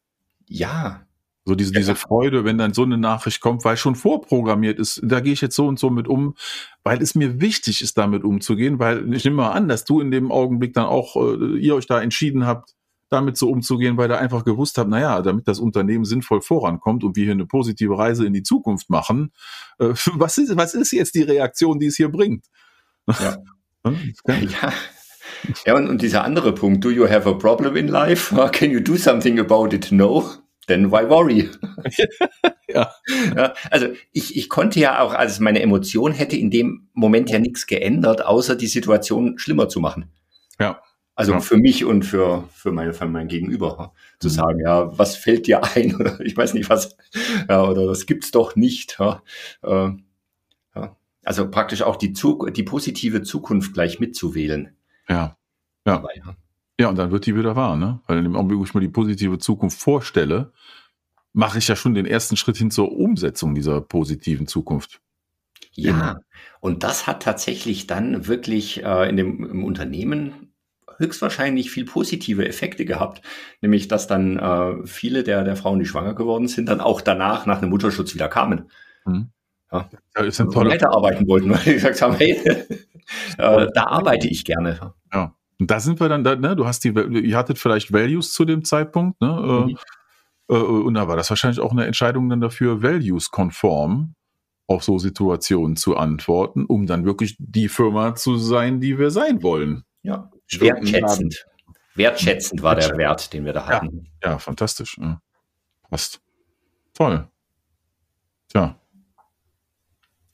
Ja, 0.47 1.05
so 1.45 1.55
diese, 1.55 1.71
diese 1.71 1.95
Freude, 1.95 2.45
wenn 2.45 2.57
dann 2.57 2.73
so 2.73 2.83
eine 2.83 2.97
Nachricht 2.97 3.41
kommt, 3.41 3.65
weil 3.65 3.75
schon 3.75 3.95
vorprogrammiert 3.95 4.77
ist, 4.79 5.01
da 5.03 5.21
gehe 5.21 5.33
ich 5.33 5.41
jetzt 5.41 5.55
so 5.55 5.67
und 5.67 5.79
so 5.79 5.89
mit 5.89 6.07
um, 6.07 6.35
weil 6.83 7.01
es 7.01 7.15
mir 7.15 7.41
wichtig 7.41 7.81
ist, 7.81 7.97
damit 7.97 8.23
umzugehen, 8.23 8.77
weil 8.79 9.11
ich 9.13 9.25
nehme 9.25 9.37
mal 9.37 9.51
an, 9.51 9.67
dass 9.67 9.83
du 9.83 10.01
in 10.01 10.11
dem 10.11 10.31
Augenblick 10.31 10.73
dann 10.73 10.85
auch, 10.85 11.15
äh, 11.15 11.57
ihr 11.57 11.75
euch 11.75 11.87
da 11.87 11.99
entschieden 11.99 12.45
habt, 12.45 12.75
damit 13.09 13.37
so 13.37 13.49
umzugehen, 13.49 13.97
weil 13.97 14.09
ihr 14.11 14.19
einfach 14.19 14.45
gewusst 14.45 14.77
habt, 14.77 14.89
naja, 14.89 15.21
damit 15.21 15.47
das 15.47 15.59
Unternehmen 15.59 16.05
sinnvoll 16.05 16.41
vorankommt 16.41 17.03
und 17.03 17.15
wir 17.15 17.25
hier 17.25 17.33
eine 17.33 17.45
positive 17.45 17.97
Reise 17.97 18.25
in 18.25 18.33
die 18.33 18.43
Zukunft 18.43 18.89
machen, 18.89 19.31
äh, 19.79 19.89
was, 20.13 20.37
ist, 20.37 20.55
was 20.55 20.75
ist 20.75 20.91
jetzt 20.91 21.15
die 21.15 21.23
Reaktion, 21.23 21.79
die 21.79 21.87
es 21.87 21.97
hier 21.97 22.09
bringt? 22.09 22.45
Ja. 23.07 23.37
ja. 24.27 24.73
Ja, 25.65 25.75
und, 25.75 25.87
und 25.87 26.01
dieser 26.01 26.23
andere 26.23 26.53
Punkt, 26.53 26.83
do 26.85 26.91
you 26.91 27.09
have 27.09 27.27
a 27.27 27.33
problem 27.33 27.75
in 27.75 27.87
life? 27.87 28.35
Can 28.51 28.69
you 28.69 28.79
do 28.79 28.95
something 28.95 29.39
about 29.39 29.73
it? 29.73 29.91
No 29.91 30.40
then 30.67 30.91
why 30.91 31.07
worry? 31.09 31.49
ja. 32.67 32.91
ja. 33.35 33.53
Also 33.69 33.87
ich, 34.11 34.35
ich 34.35 34.49
konnte 34.49 34.79
ja 34.79 35.01
auch, 35.01 35.13
also 35.13 35.43
meine 35.43 35.61
Emotion 35.61 36.11
hätte 36.11 36.37
in 36.37 36.51
dem 36.51 36.89
Moment 36.93 37.29
ja 37.29 37.39
nichts 37.39 37.67
geändert, 37.67 38.25
außer 38.25 38.55
die 38.55 38.67
Situation 38.67 39.37
schlimmer 39.37 39.69
zu 39.69 39.79
machen. 39.79 40.11
Ja. 40.59 40.81
Also 41.15 41.33
ja. 41.33 41.39
für 41.39 41.57
mich 41.57 41.85
und 41.85 42.03
für, 42.03 42.47
für, 42.53 42.71
meine, 42.71 42.93
für 42.93 43.05
mein 43.05 43.27
Gegenüber 43.27 43.93
zu 44.19 44.27
mhm. 44.27 44.31
sagen, 44.31 44.59
ja, 44.59 44.97
was 44.97 45.15
fällt 45.15 45.45
dir 45.45 45.63
ein 45.63 45.95
oder 45.99 46.19
ich 46.21 46.35
weiß 46.35 46.53
nicht 46.53 46.69
was, 46.69 46.95
ja, 47.49 47.63
oder 47.63 47.85
das 47.85 48.05
gibt's 48.05 48.31
doch 48.31 48.55
nicht. 48.55 48.97
Ja. 48.99 49.21
Äh, 49.61 49.91
ja. 50.75 50.97
Also 51.23 51.51
praktisch 51.51 51.81
auch 51.81 51.97
die, 51.97 52.13
Zug 52.13 52.53
die 52.53 52.63
positive 52.63 53.23
Zukunft 53.23 53.73
gleich 53.73 53.99
mitzuwählen. 53.99 54.75
Ja. 55.09 55.37
Ja. 55.85 55.95
Dabei, 55.95 56.13
ja. 56.15 56.35
Ja, 56.81 56.89
und 56.89 56.95
dann 56.95 57.11
wird 57.11 57.27
die 57.27 57.35
wieder 57.35 57.55
wahr, 57.55 57.77
ne? 57.77 57.99
Weil 58.07 58.17
in 58.17 58.23
dem 58.23 58.35
Augenblick, 58.35 58.57
wo 58.57 58.63
ich 58.63 58.73
mir 58.73 58.81
die 58.81 58.87
positive 58.87 59.37
Zukunft 59.37 59.79
vorstelle, 59.79 60.51
mache 61.31 61.59
ich 61.59 61.67
ja 61.67 61.75
schon 61.75 61.93
den 61.93 62.07
ersten 62.07 62.37
Schritt 62.37 62.57
hin 62.57 62.71
zur 62.71 62.91
Umsetzung 62.91 63.53
dieser 63.53 63.81
positiven 63.81 64.47
Zukunft. 64.47 64.99
Ja, 65.73 65.91
Immer. 65.91 66.19
und 66.59 66.81
das 66.81 67.05
hat 67.05 67.21
tatsächlich 67.21 67.85
dann 67.85 68.25
wirklich 68.25 68.83
äh, 68.83 69.07
in 69.07 69.15
dem 69.15 69.45
im 69.45 69.63
Unternehmen 69.63 70.53
höchstwahrscheinlich 70.97 71.69
viel 71.69 71.85
positive 71.85 72.47
Effekte 72.47 72.83
gehabt, 72.83 73.21
nämlich 73.61 73.87
dass 73.87 74.07
dann 74.07 74.39
äh, 74.39 74.87
viele 74.87 75.21
der, 75.21 75.43
der 75.43 75.57
Frauen, 75.57 75.77
die 75.77 75.85
schwanger 75.85 76.15
geworden 76.15 76.47
sind, 76.47 76.67
dann 76.67 76.81
auch 76.81 77.01
danach 77.01 77.45
nach 77.45 77.61
einem 77.61 77.69
Mutterschutz 77.69 78.15
wieder 78.15 78.27
kamen. 78.27 78.71
Mhm. 79.05 79.29
Ja, 79.71 79.87
ja 80.17 80.23
ist 80.23 80.41
ein 80.41 80.49
toller 80.49 80.71
weiterarbeiten 80.71 81.27
wollten, 81.27 81.49
weil 81.51 81.63
die 81.63 81.73
gesagt 81.73 82.01
haben, 82.01 82.15
hey, 82.15 82.31
äh, 83.37 83.67
da 83.71 83.83
arbeite 83.83 84.27
ich 84.27 84.43
gerne. 84.43 84.95
Ja. 85.13 85.35
Und 85.61 85.69
da 85.69 85.79
sind 85.79 85.99
wir 85.99 86.09
dann, 86.09 86.23
da, 86.23 86.35
ne, 86.35 86.55
du 86.55 86.65
hast 86.65 86.83
die, 86.83 86.89
ihr 86.89 87.37
hattet 87.37 87.59
vielleicht 87.59 87.93
Values 87.93 88.33
zu 88.33 88.45
dem 88.45 88.65
Zeitpunkt, 88.65 89.21
ne? 89.21 89.27
Äh, 89.29 89.69
mhm. 89.69 89.77
Äh, 90.49 90.55
und 90.55 90.95
da 90.95 91.07
war 91.07 91.15
das 91.15 91.29
wahrscheinlich 91.29 91.59
auch 91.59 91.71
eine 91.71 91.85
Entscheidung 91.85 92.29
dann 92.29 92.41
dafür, 92.41 92.81
Values-konform 92.81 94.15
auf 94.65 94.83
so 94.83 94.97
Situationen 94.97 95.75
zu 95.75 95.97
antworten, 95.97 96.65
um 96.65 96.87
dann 96.87 97.05
wirklich 97.05 97.35
die 97.37 97.69
Firma 97.69 98.15
zu 98.15 98.37
sein, 98.37 98.79
die 98.79 98.97
wir 98.97 99.11
sein 99.11 99.43
wollen. 99.43 99.83
Ja, 100.01 100.31
wertschätzend. 100.51 101.45
Wertschätzend 101.93 102.63
war 102.63 102.73
der 102.73 102.97
Wert, 102.97 103.31
den 103.31 103.45
wir 103.45 103.53
da 103.53 103.67
hatten. 103.67 104.07
Ja, 104.23 104.31
ja 104.31 104.39
fantastisch. 104.39 104.97
Ja. 104.99 105.21
Passt. 105.91 106.21
Toll. 106.95 107.29
Tja. 108.47 108.79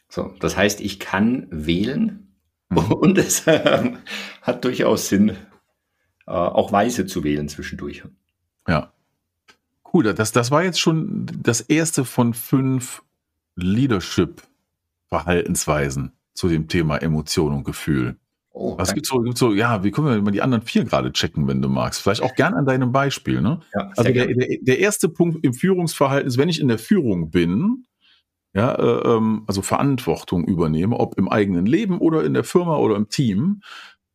So, 0.07 0.33
das 0.39 0.55
heißt, 0.55 0.79
ich 0.79 1.01
kann 1.01 1.47
wählen. 1.51 2.26
Und 2.69 3.17
es 3.17 3.47
äh, 3.47 3.93
hat 4.41 4.65
durchaus 4.65 5.09
Sinn, 5.09 5.29
äh, 5.29 5.35
auch 6.31 6.71
Weise 6.71 7.05
zu 7.05 7.23
wählen 7.23 7.47
zwischendurch. 7.47 8.03
Ja. 8.67 8.91
Cool, 9.93 10.11
das, 10.13 10.31
das 10.33 10.51
war 10.51 10.63
jetzt 10.63 10.79
schon 10.79 11.27
das 11.41 11.61
erste 11.61 12.03
von 12.03 12.33
fünf 12.33 13.03
Leadership-Verhaltensweisen 13.55 16.11
zu 16.33 16.49
dem 16.49 16.67
Thema 16.67 16.97
Emotion 16.97 17.53
und 17.53 17.63
Gefühl. 17.63 18.17
Oh, 18.51 18.77
Was 18.77 18.93
gibt 18.93 19.05
so, 19.05 19.21
gibt 19.21 19.37
so, 19.37 19.53
ja, 19.53 19.81
wie 19.83 19.91
können 19.91 20.07
wir 20.07 20.21
mal 20.21 20.31
die 20.31 20.41
anderen 20.41 20.63
vier 20.63 20.83
gerade 20.83 21.13
checken, 21.13 21.47
wenn 21.47 21.61
du 21.61 21.69
magst? 21.69 22.01
Vielleicht 22.01 22.23
auch 22.23 22.33
gern 22.33 22.55
an 22.55 22.65
deinem 22.65 22.91
Beispiel, 22.91 23.39
ne? 23.39 23.59
Ja, 23.73 23.91
also 23.95 24.11
der, 24.11 24.25
der, 24.27 24.57
der, 24.61 24.79
erste 24.79 25.09
Punkt 25.09 25.45
im 25.45 25.53
Führungsverhalten 25.53 26.27
ist, 26.27 26.39
wenn 26.39 26.49
ich 26.49 26.59
in 26.59 26.67
der 26.67 26.79
Führung 26.79 27.29
bin, 27.29 27.85
ja, 28.57 28.73
äh, 28.73 29.15
ähm, 29.15 29.43
also 29.45 29.61
Verantwortung 29.61 30.43
übernehme, 30.43 30.99
ob 30.99 31.15
im 31.19 31.29
eigenen 31.29 31.67
Leben 31.67 31.99
oder 31.99 32.23
in 32.23 32.33
der 32.33 32.43
Firma 32.43 32.77
oder 32.77 32.95
im 32.95 33.07
Team, 33.07 33.61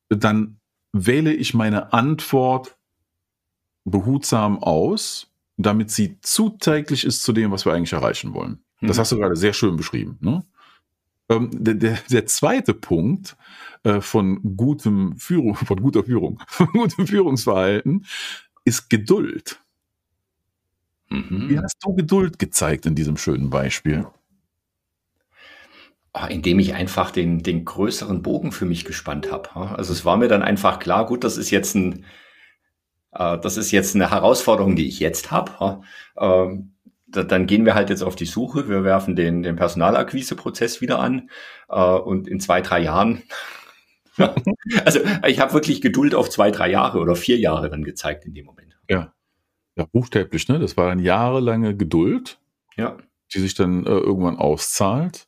dann 0.08 0.58
wähle 0.92 1.32
ich 1.32 1.54
meine 1.54 1.92
Antwort 1.92 2.76
behutsam 3.84 4.58
aus, 4.58 5.30
damit 5.56 5.92
sie 5.92 6.18
zuträglich 6.22 7.04
ist 7.04 7.22
zu 7.22 7.32
dem, 7.32 7.52
was 7.52 7.64
wir 7.66 7.72
eigentlich 7.72 7.92
erreichen 7.92 8.34
wollen. 8.34 8.64
Mhm. 8.80 8.88
Das 8.88 8.98
hast 8.98 9.12
du 9.12 9.16
gerade 9.16 9.36
sehr 9.36 9.52
schön 9.52 9.76
beschrieben. 9.76 10.18
Ne? 10.20 10.44
Ähm, 11.28 11.50
der, 11.52 11.74
der, 11.74 11.98
der, 12.10 12.26
zweite 12.26 12.74
Punkt 12.74 13.36
äh, 13.84 14.00
von 14.00 14.56
gutem 14.56 15.16
Führung, 15.18 15.54
von 15.54 15.80
guter 15.80 16.02
Führung, 16.02 16.42
von 16.48 16.66
gutem 16.66 17.06
Führungsverhalten 17.06 18.06
ist 18.64 18.90
Geduld. 18.90 19.60
Mhm. 21.10 21.48
Wie 21.48 21.60
hast 21.60 21.76
du 21.80 21.94
Geduld 21.94 22.40
gezeigt 22.40 22.86
in 22.86 22.96
diesem 22.96 23.16
schönen 23.16 23.48
Beispiel? 23.48 24.04
Ah, 26.14 26.26
indem 26.26 26.58
ich 26.58 26.74
einfach 26.74 27.10
den, 27.10 27.42
den 27.42 27.64
größeren 27.64 28.20
Bogen 28.20 28.52
für 28.52 28.66
mich 28.66 28.84
gespannt 28.84 29.32
habe. 29.32 29.56
Also 29.78 29.94
es 29.94 30.04
war 30.04 30.18
mir 30.18 30.28
dann 30.28 30.42
einfach 30.42 30.78
klar, 30.78 31.06
gut, 31.06 31.24
das 31.24 31.38
ist 31.38 31.50
jetzt 31.50 31.74
ein, 31.74 32.04
äh, 33.12 33.38
das 33.38 33.56
ist 33.56 33.70
jetzt 33.70 33.94
eine 33.94 34.10
Herausforderung, 34.10 34.76
die 34.76 34.86
ich 34.86 35.00
jetzt 35.00 35.30
habe. 35.30 35.80
Ähm, 36.18 36.74
dann 37.06 37.46
gehen 37.46 37.64
wir 37.64 37.74
halt 37.74 37.88
jetzt 37.88 38.02
auf 38.02 38.14
die 38.14 38.26
Suche. 38.26 38.68
Wir 38.68 38.84
werfen 38.84 39.16
den, 39.16 39.42
den 39.42 39.56
Personalakquiseprozess 39.56 40.82
wieder 40.82 40.98
an 40.98 41.30
äh, 41.70 41.80
und 41.80 42.28
in 42.28 42.40
zwei, 42.40 42.60
drei 42.60 42.80
Jahren. 42.80 43.22
also 44.84 45.00
ich 45.26 45.40
habe 45.40 45.54
wirklich 45.54 45.80
Geduld 45.80 46.14
auf 46.14 46.28
zwei, 46.28 46.50
drei 46.50 46.70
Jahre 46.70 46.98
oder 46.98 47.16
vier 47.16 47.38
Jahre 47.38 47.70
dann 47.70 47.84
gezeigt 47.84 48.26
in 48.26 48.34
dem 48.34 48.44
Moment. 48.44 48.78
Ja, 48.86 49.14
ja 49.76 49.86
buchstäblich. 49.90 50.46
Ne, 50.48 50.58
das 50.58 50.76
war 50.76 50.90
eine 50.90 51.02
jahrelange 51.02 51.74
Geduld, 51.74 52.38
ja, 52.76 52.98
die 53.32 53.40
sich 53.40 53.54
dann 53.54 53.86
äh, 53.86 53.90
irgendwann 53.90 54.36
auszahlt. 54.36 55.26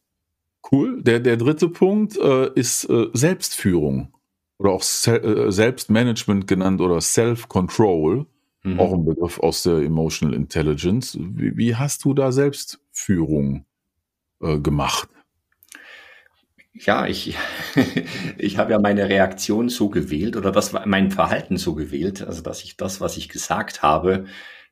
Cool. 0.70 1.02
Der, 1.02 1.20
der 1.20 1.36
dritte 1.36 1.68
Punkt 1.68 2.16
äh, 2.16 2.50
ist 2.54 2.88
äh, 2.88 3.08
Selbstführung 3.12 4.14
oder 4.58 4.70
auch 4.70 4.82
Se 4.82 5.22
äh, 5.22 5.52
Selbstmanagement 5.52 6.46
genannt 6.46 6.80
oder 6.80 7.00
Self-Control. 7.00 8.26
Mhm. 8.62 8.80
Auch 8.80 8.94
ein 8.94 9.04
Begriff 9.04 9.38
aus 9.40 9.62
der 9.62 9.78
Emotional 9.78 10.34
Intelligence. 10.34 11.18
Wie, 11.20 11.56
wie 11.56 11.76
hast 11.76 12.04
du 12.04 12.14
da 12.14 12.32
Selbstführung 12.32 13.66
äh, 14.40 14.58
gemacht? 14.58 15.08
Ja, 16.72 17.06
ich, 17.06 17.36
ich 18.38 18.58
habe 18.58 18.72
ja 18.72 18.80
meine 18.80 19.08
Reaktion 19.08 19.68
so 19.68 19.90
gewählt 19.90 20.36
oder 20.36 20.50
das 20.50 20.72
mein 20.86 21.10
Verhalten 21.10 21.56
so 21.56 21.74
gewählt, 21.74 22.22
also 22.22 22.42
dass 22.42 22.64
ich 22.64 22.76
das, 22.76 23.00
was 23.00 23.16
ich 23.16 23.28
gesagt 23.28 23.82
habe, 23.82 24.24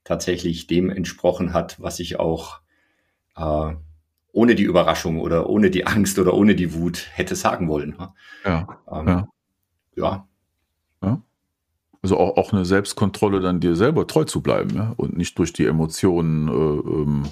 tatsächlich 0.05 0.67
dem 0.67 0.91
entsprochen 0.91 1.53
hat, 1.53 1.81
was 1.81 2.01
ich 2.01 2.19
auch 2.19 2.61
äh, 3.37 3.75
ohne 4.33 4.55
die 4.55 4.63
Überraschung 4.63 5.21
oder 5.21 5.49
ohne 5.49 5.71
die 5.71 5.87
Angst 5.87 6.19
oder 6.19 6.35
ohne 6.35 6.55
die 6.55 6.75
Wut 6.75 7.09
hätte 7.13 7.37
sagen 7.37 7.69
wollen. 7.69 7.97
Ja. 8.45 8.67
Ähm, 8.91 9.07
ja. 9.07 9.29
ja. 9.97 10.29
ja. 11.03 11.23
Also 12.03 12.19
auch, 12.19 12.37
auch 12.37 12.53
eine 12.53 12.65
Selbstkontrolle, 12.65 13.41
dann 13.41 13.61
dir 13.61 13.77
selber 13.77 14.07
treu 14.07 14.25
zu 14.25 14.41
bleiben 14.41 14.75
ja? 14.75 14.95
und 14.97 15.17
nicht 15.17 15.39
durch 15.39 15.53
die 15.53 15.67
Emotionen 15.67 16.49
äh, 16.49 16.53
ähm, 16.53 17.23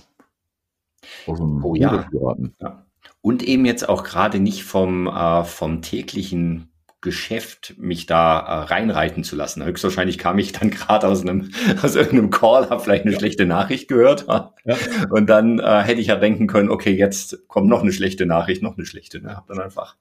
aus 1.27 1.39
dem 1.39 1.65
oh, 1.65 1.75
ja. 1.75 2.09
geraten. 2.11 2.55
Ja. 2.61 2.85
Und 3.23 3.43
eben 3.43 3.65
jetzt 3.65 3.89
auch 3.89 4.05
gerade 4.05 4.39
nicht 4.39 4.65
vom, 4.65 5.07
äh, 5.07 5.45
vom 5.45 5.83
täglichen 5.83 6.70
Geschäft, 7.01 7.75
mich 7.79 8.07
da 8.07 8.41
äh, 8.41 8.53
reinreiten 8.65 9.25
zu 9.25 9.35
lassen. 9.37 9.65
Höchstwahrscheinlich 9.65 10.19
kam 10.19 10.39
ich 10.39 10.53
dann 10.53 10.71
gerade 10.71 11.09
aus 11.09 11.23
einem 11.23 11.51
aus 11.83 11.97
irgendeinem 11.97 12.31
Call, 12.31 12.69
habe 12.69 12.83
vielleicht 12.83 13.05
eine 13.05 13.13
ja. 13.13 13.19
schlechte 13.19 13.47
Nachricht 13.47 13.89
gehört 13.89 14.27
ja. 14.29 14.77
und 15.11 15.27
dann 15.27 15.59
äh, 15.59 15.83
hätte 15.83 16.01
ich 16.01 16.09
ja 16.09 16.17
denken 16.17 16.47
können, 16.47 16.71
okay, 16.71 16.93
jetzt 16.93 17.49
kommt 17.49 17.69
noch 17.69 17.83
eine 17.83 17.93
schlechte 17.93 18.27
Nachricht, 18.27 18.63
noch 18.63 18.77
eine 18.77 18.87
schlechte. 18.87 19.21
Ne? 19.21 19.37
Hab 19.37 19.47
dann 19.47 19.61
einfach 19.61 19.97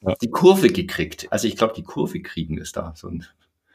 ja. 0.00 0.14
die 0.20 0.30
Kurve 0.30 0.70
gekriegt. 0.70 1.28
Also 1.30 1.46
ich 1.46 1.56
glaube, 1.56 1.74
die 1.74 1.84
Kurve 1.84 2.20
kriegen 2.20 2.58
ist 2.58 2.76
da 2.76 2.92
so 2.96 3.08
ein 3.08 3.26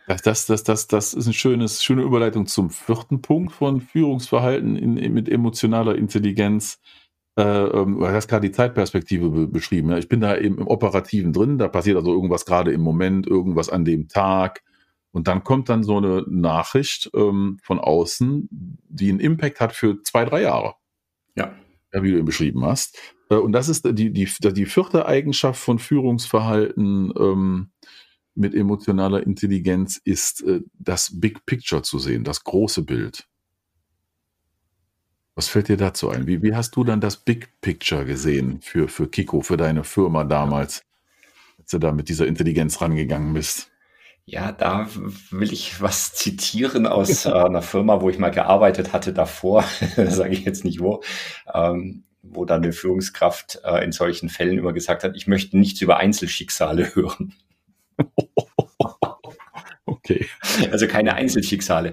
das, 0.08 0.22
das, 0.22 0.46
das, 0.46 0.64
das, 0.64 0.88
das 0.88 1.14
ist 1.16 1.26
eine 1.26 1.34
schönes, 1.34 1.84
schöne 1.84 2.04
Überleitung 2.04 2.46
zum 2.46 2.70
vierten 2.70 3.24
Punkt 3.24 3.54
von 3.54 3.82
Führungsverhalten 3.82 4.76
in, 4.76 4.98
in, 4.98 5.14
mit 5.14 5.28
emotionaler 5.28 5.96
Intelligenz. 5.96 6.80
Äh, 7.38 7.42
ähm, 7.42 8.00
du 8.00 8.08
hast 8.08 8.28
gerade 8.28 8.48
die 8.48 8.54
Zeitperspektive 8.54 9.30
be 9.30 9.48
beschrieben. 9.48 9.90
Ja. 9.90 9.98
Ich 9.98 10.08
bin 10.08 10.22
da 10.22 10.38
eben 10.38 10.58
im 10.58 10.68
Operativen 10.68 11.34
drin, 11.34 11.58
da 11.58 11.68
passiert 11.68 11.98
also 11.98 12.14
irgendwas 12.14 12.46
gerade 12.46 12.72
im 12.72 12.82
Moment, 12.82 13.28
irgendwas 13.28 13.70
an 13.70 13.86
dem 13.86 14.08
Tag. 14.08 14.64
Und 15.12 15.28
dann 15.28 15.44
kommt 15.44 15.70
dann 15.70 15.84
so 15.84 15.98
eine 15.98 16.26
Nachricht 16.28 17.10
ähm, 17.16 17.58
von 17.64 17.80
außen, 17.80 18.50
die 18.50 19.10
einen 19.10 19.20
Impact 19.20 19.60
hat 19.62 19.74
für 19.74 20.02
zwei, 20.04 20.26
drei 20.26 20.42
Jahre. 20.42 20.76
Ja. 21.36 21.54
ja 21.94 22.04
wie 22.04 22.12
du 22.12 22.18
eben 22.18 22.26
beschrieben 22.26 22.66
hast. 22.66 22.98
Äh, 23.30 23.36
und 23.36 23.54
das 23.54 23.70
ist 23.70 23.86
die, 23.86 24.12
die, 24.12 24.26
die 24.26 24.66
vierte 24.66 25.06
Eigenschaft 25.06 25.60
von 25.60 25.80
Führungsverhalten. 25.80 27.14
Ähm, 27.18 27.72
mit 28.36 28.54
emotionaler 28.54 29.26
Intelligenz 29.26 29.98
ist 30.04 30.44
äh, 30.44 30.62
das 30.78 31.20
Big 31.20 31.46
Picture 31.46 31.82
zu 31.82 32.00
sehen, 32.00 32.26
das 32.26 32.44
große 32.44 32.84
Bild. 32.84 33.28
Was 35.36 35.50
fällt 35.50 35.68
dir 35.68 35.76
dazu 35.76 36.10
ein? 36.10 36.28
Wie, 36.28 36.42
wie 36.42 36.56
hast 36.56 36.78
du 36.78 36.86
dann 36.86 37.02
das 37.02 37.18
Big 37.18 37.60
Picture 37.60 38.06
gesehen 38.06 38.62
für, 38.62 38.88
für 38.88 39.08
Kiko, 39.08 39.42
für 39.42 39.58
deine 39.58 39.84
Firma 39.84 40.24
damals, 40.24 40.86
als 41.60 41.72
du 41.72 41.78
da 41.78 41.92
mit 41.92 42.08
dieser 42.08 42.26
Intelligenz 42.26 42.80
rangegangen 42.80 43.34
bist? 43.34 43.70
Ja, 44.24 44.54
da 44.54 44.88
will 45.30 45.52
ich 45.52 45.82
was 45.82 46.14
zitieren 46.14 46.88
aus 46.88 47.26
äh, 47.26 47.30
einer 47.34 47.62
Firma, 47.62 48.00
wo 48.00 48.10
ich 48.10 48.18
mal 48.18 48.32
gearbeitet 48.32 48.94
hatte 48.94 49.12
davor, 49.12 49.64
sage 49.98 50.34
ich 50.34 50.46
jetzt 50.46 50.64
nicht 50.64 50.80
wo, 50.80 51.04
ähm, 51.54 52.06
wo 52.24 52.46
dann 52.46 52.64
eine 52.64 52.72
Führungskraft 52.72 53.60
äh, 53.66 53.84
in 53.84 53.92
solchen 53.92 54.30
Fällen 54.30 54.58
immer 54.58 54.72
gesagt 54.72 55.04
hat, 55.04 55.18
ich 55.18 55.28
möchte 55.28 55.58
nichts 55.58 55.82
über 55.82 55.98
Einzelschicksale 55.98 56.96
hören. 56.96 57.34
okay. 59.86 60.28
Also 60.72 60.88
keine 60.88 61.14
Einzelschicksale. 61.14 61.92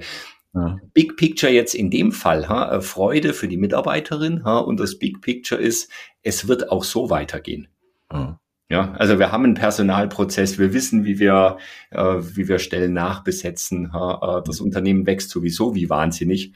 Ja. 0.55 0.79
Big 0.93 1.17
Picture 1.17 1.51
jetzt 1.51 1.75
in 1.75 1.91
dem 1.91 2.13
Fall, 2.13 2.49
ha, 2.49 2.77
äh, 2.77 2.81
Freude 2.83 3.33
für 3.33 3.49
die 3.49 3.57
Mitarbeiterin 3.57 4.45
ha, 4.45 4.59
und 4.59 4.79
das 4.81 4.99
Big 4.99 5.23
Picture 5.23 5.61
ist, 5.61 5.91
es 6.23 6.47
wird 6.47 6.71
auch 6.71 6.85
so 6.85 7.09
weitergehen. 7.09 7.69
Ja. 8.13 8.39
ja 8.69 8.93
also 8.93 9.19
wir 9.19 9.33
haben 9.33 9.45
einen 9.45 9.55
Personalprozess, 9.55 10.59
wir 10.59 10.75
wissen, 10.75 11.05
wie 11.05 11.19
wir, 11.19 11.57
äh, 11.91 12.17
wie 12.19 12.49
wir 12.49 12.59
Stellen 12.59 12.93
nachbesetzen. 12.93 13.93
Ha, 13.95 14.39
äh, 14.39 14.43
das 14.45 14.61
Unternehmen 14.61 15.07
wächst 15.07 15.31
sowieso 15.31 15.75
wie 15.75 15.89
wahnsinnig. 15.89 16.53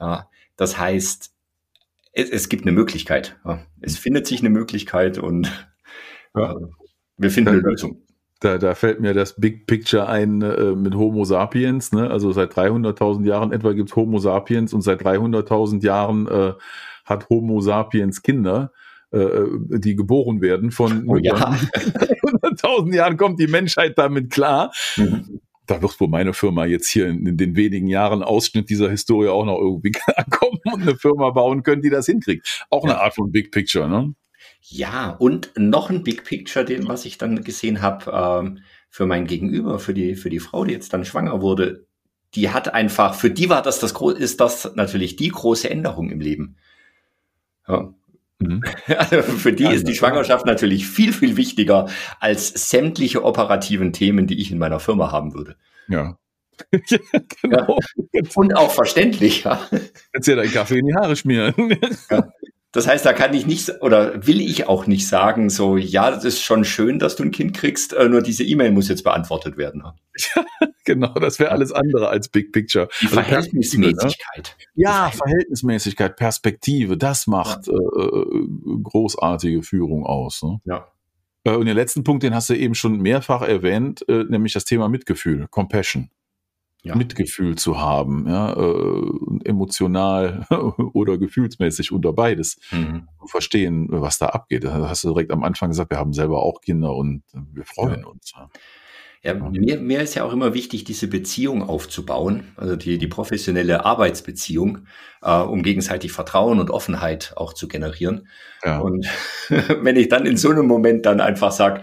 Ja, 0.00 0.28
das 0.56 0.78
heißt, 0.78 1.32
es, 2.12 2.30
es 2.30 2.48
gibt 2.48 2.64
eine 2.64 2.72
Möglichkeit. 2.72 3.38
Es 3.80 3.96
findet 3.96 4.26
sich 4.26 4.40
eine 4.40 4.50
Möglichkeit 4.50 5.18
und 5.18 5.46
äh, 6.34 6.54
wir 7.16 7.30
finden 7.30 7.50
eine 7.50 7.60
Lösung. 7.60 8.05
Da, 8.40 8.58
da 8.58 8.74
fällt 8.74 9.00
mir 9.00 9.14
das 9.14 9.40
Big 9.40 9.66
Picture 9.66 10.08
ein 10.08 10.42
äh, 10.42 10.74
mit 10.74 10.94
Homo 10.94 11.24
sapiens. 11.24 11.92
Ne? 11.92 12.10
Also 12.10 12.32
seit 12.32 12.52
300.000 12.52 13.24
Jahren 13.26 13.52
etwa 13.52 13.72
gibt 13.72 13.88
es 13.88 13.96
Homo 13.96 14.18
sapiens 14.18 14.74
und 14.74 14.82
seit 14.82 15.02
300.000 15.02 15.82
Jahren 15.82 16.28
äh, 16.28 16.52
hat 17.06 17.30
Homo 17.30 17.60
sapiens 17.60 18.22
Kinder, 18.22 18.72
äh, 19.10 19.18
äh 19.18 19.78
die 19.78 19.96
geboren 19.96 20.42
werden 20.42 20.70
von 20.70 21.08
oh, 21.08 21.16
ja. 21.16 21.34
300.000 21.34 22.94
Jahren 22.94 23.16
kommt 23.16 23.40
die 23.40 23.46
Menschheit 23.46 23.96
damit 23.96 24.30
klar. 24.30 24.70
Mhm. 24.96 25.40
Da 25.66 25.80
wird 25.80 25.98
wohl 25.98 26.08
meine 26.08 26.32
Firma 26.34 26.66
jetzt 26.66 26.88
hier 26.88 27.08
in, 27.08 27.26
in, 27.26 27.36
den 27.38 27.56
wenigen 27.56 27.88
Jahren 27.88 28.22
Ausschnitt 28.22 28.68
dieser 28.68 28.90
Historie 28.90 29.28
auch 29.28 29.46
noch 29.46 29.58
irgendwie 29.58 29.92
kommen 30.30 30.60
und 30.64 30.82
eine 30.82 30.96
Firma 30.96 31.30
bauen 31.30 31.62
können, 31.62 31.82
die 31.82 31.90
das 31.90 32.06
hinkriegt. 32.06 32.66
Auch 32.70 32.84
eine 32.84 33.00
Art 33.00 33.14
von 33.14 33.32
Big 33.32 33.50
Picture, 33.50 33.88
ne? 33.88 34.14
Ja, 34.68 35.10
und 35.10 35.52
noch 35.56 35.90
ein 35.90 36.02
Big 36.02 36.24
Picture, 36.24 36.64
den, 36.64 36.88
was 36.88 37.04
ich 37.04 37.18
dann 37.18 37.44
gesehen 37.44 37.82
habe, 37.82 38.10
ähm, 38.10 38.58
für 38.90 39.06
mein 39.06 39.26
Gegenüber, 39.26 39.78
für 39.78 39.94
die, 39.94 40.16
für 40.16 40.28
die 40.28 40.40
Frau, 40.40 40.64
die 40.64 40.72
jetzt 40.72 40.92
dann 40.92 41.04
schwanger 41.04 41.40
wurde, 41.40 41.86
die 42.34 42.50
hat 42.50 42.74
einfach, 42.74 43.14
für 43.14 43.30
die 43.30 43.48
war 43.48 43.62
das, 43.62 43.78
das 43.78 43.92
ist 44.18 44.40
das 44.40 44.74
natürlich 44.74 45.14
die 45.14 45.28
große 45.28 45.70
Änderung 45.70 46.10
im 46.10 46.20
Leben. 46.20 46.56
Ja. 47.68 47.94
Mhm. 48.38 48.62
Also 48.88 49.22
für 49.22 49.52
die 49.52 49.64
ja, 49.64 49.70
ist 49.70 49.86
die 49.86 49.94
Schwangerschaft 49.94 50.46
natürlich 50.46 50.86
viel, 50.88 51.12
viel 51.12 51.36
wichtiger 51.36 51.88
als 52.18 52.48
sämtliche 52.68 53.24
operativen 53.24 53.92
Themen, 53.92 54.26
die 54.26 54.40
ich 54.40 54.50
in 54.50 54.58
meiner 54.58 54.80
Firma 54.80 55.12
haben 55.12 55.32
würde. 55.32 55.56
Ja. 55.88 56.18
genau. 57.42 57.78
Ja. 58.12 58.22
Und 58.34 58.56
auch 58.56 58.72
verständlich, 58.72 59.44
ja. 59.44 59.60
Kannst 60.12 60.28
ja 60.28 60.36
deinen 60.36 60.52
Kaffee 60.52 60.78
in 60.78 60.86
die 60.86 60.94
Haare 60.94 61.14
schmieren. 61.14 61.54
Ja. 62.10 62.28
Das 62.76 62.86
heißt, 62.86 63.06
da 63.06 63.14
kann 63.14 63.32
ich 63.32 63.46
nicht 63.46 63.80
oder 63.80 64.26
will 64.26 64.38
ich 64.38 64.68
auch 64.68 64.86
nicht 64.86 65.08
sagen, 65.08 65.48
so, 65.48 65.78
ja, 65.78 66.10
das 66.10 66.24
ist 66.24 66.42
schon 66.42 66.62
schön, 66.62 66.98
dass 66.98 67.16
du 67.16 67.22
ein 67.22 67.30
Kind 67.30 67.56
kriegst, 67.56 67.94
äh, 67.94 68.06
nur 68.06 68.20
diese 68.20 68.44
E-Mail 68.44 68.70
muss 68.70 68.90
jetzt 68.90 69.02
beantwortet 69.02 69.56
werden. 69.56 69.82
Ja, 69.82 70.44
genau, 70.84 71.14
das 71.14 71.38
wäre 71.38 71.52
alles 71.52 71.72
andere 71.72 72.10
als 72.10 72.28
Big 72.28 72.52
Picture. 72.52 72.88
Die 73.00 73.06
also 73.06 73.14
Verhältnismäßigkeit. 73.14 74.56
Ne? 74.58 74.64
Ja, 74.74 75.10
Verhältnismäßigkeit, 75.10 76.16
Perspektive, 76.16 76.98
das 76.98 77.26
macht 77.26 77.66
ja. 77.66 77.72
äh, 77.72 77.76
äh 77.76 78.48
großartige 78.82 79.62
Führung 79.62 80.04
aus. 80.04 80.42
Ne? 80.42 80.60
Ja. 80.66 80.86
Äh, 81.44 81.52
und 81.52 81.64
den 81.64 81.76
letzten 81.76 82.04
Punkt, 82.04 82.24
den 82.24 82.34
hast 82.34 82.50
du 82.50 82.54
eben 82.54 82.74
schon 82.74 83.00
mehrfach 83.00 83.40
erwähnt, 83.40 84.06
äh, 84.06 84.24
nämlich 84.24 84.52
das 84.52 84.66
Thema 84.66 84.90
Mitgefühl, 84.90 85.46
Compassion 85.48 86.10
ja. 86.86 86.96
Mitgefühl 86.96 87.56
zu 87.56 87.80
haben, 87.80 88.26
ja, 88.28 88.52
äh, 88.52 89.10
emotional 89.44 90.46
oder 90.92 91.18
gefühlsmäßig 91.18 91.92
unter 91.92 92.12
beides 92.12 92.58
mhm. 92.70 93.08
verstehen, 93.26 93.88
was 93.90 94.18
da 94.18 94.26
abgeht. 94.26 94.64
Da 94.64 94.88
hast 94.88 95.04
du 95.04 95.08
direkt 95.08 95.32
am 95.32 95.44
Anfang 95.44 95.70
gesagt, 95.70 95.90
wir 95.90 95.98
haben 95.98 96.12
selber 96.12 96.42
auch 96.42 96.60
Kinder 96.60 96.94
und 96.94 97.22
wir 97.52 97.64
freuen 97.64 98.00
ja. 98.00 98.06
uns. 98.06 98.32
Ja. 98.36 98.48
Ja, 99.26 99.34
mir, 99.34 99.80
mir 99.80 100.02
ist 100.02 100.14
ja 100.14 100.22
auch 100.22 100.32
immer 100.32 100.54
wichtig, 100.54 100.84
diese 100.84 101.08
Beziehung 101.08 101.68
aufzubauen, 101.68 102.52
also 102.54 102.76
die, 102.76 102.96
die 102.96 103.08
professionelle 103.08 103.84
Arbeitsbeziehung, 103.84 104.86
äh, 105.20 105.40
um 105.40 105.64
gegenseitig 105.64 106.12
Vertrauen 106.12 106.60
und 106.60 106.70
Offenheit 106.70 107.32
auch 107.34 107.52
zu 107.52 107.66
generieren. 107.66 108.28
Ja. 108.62 108.78
Und 108.78 109.04
wenn 109.48 109.96
ich 109.96 110.08
dann 110.08 110.26
in 110.26 110.36
so 110.36 110.50
einem 110.50 110.66
Moment 110.66 111.06
dann 111.06 111.20
einfach 111.20 111.50
sage, 111.50 111.80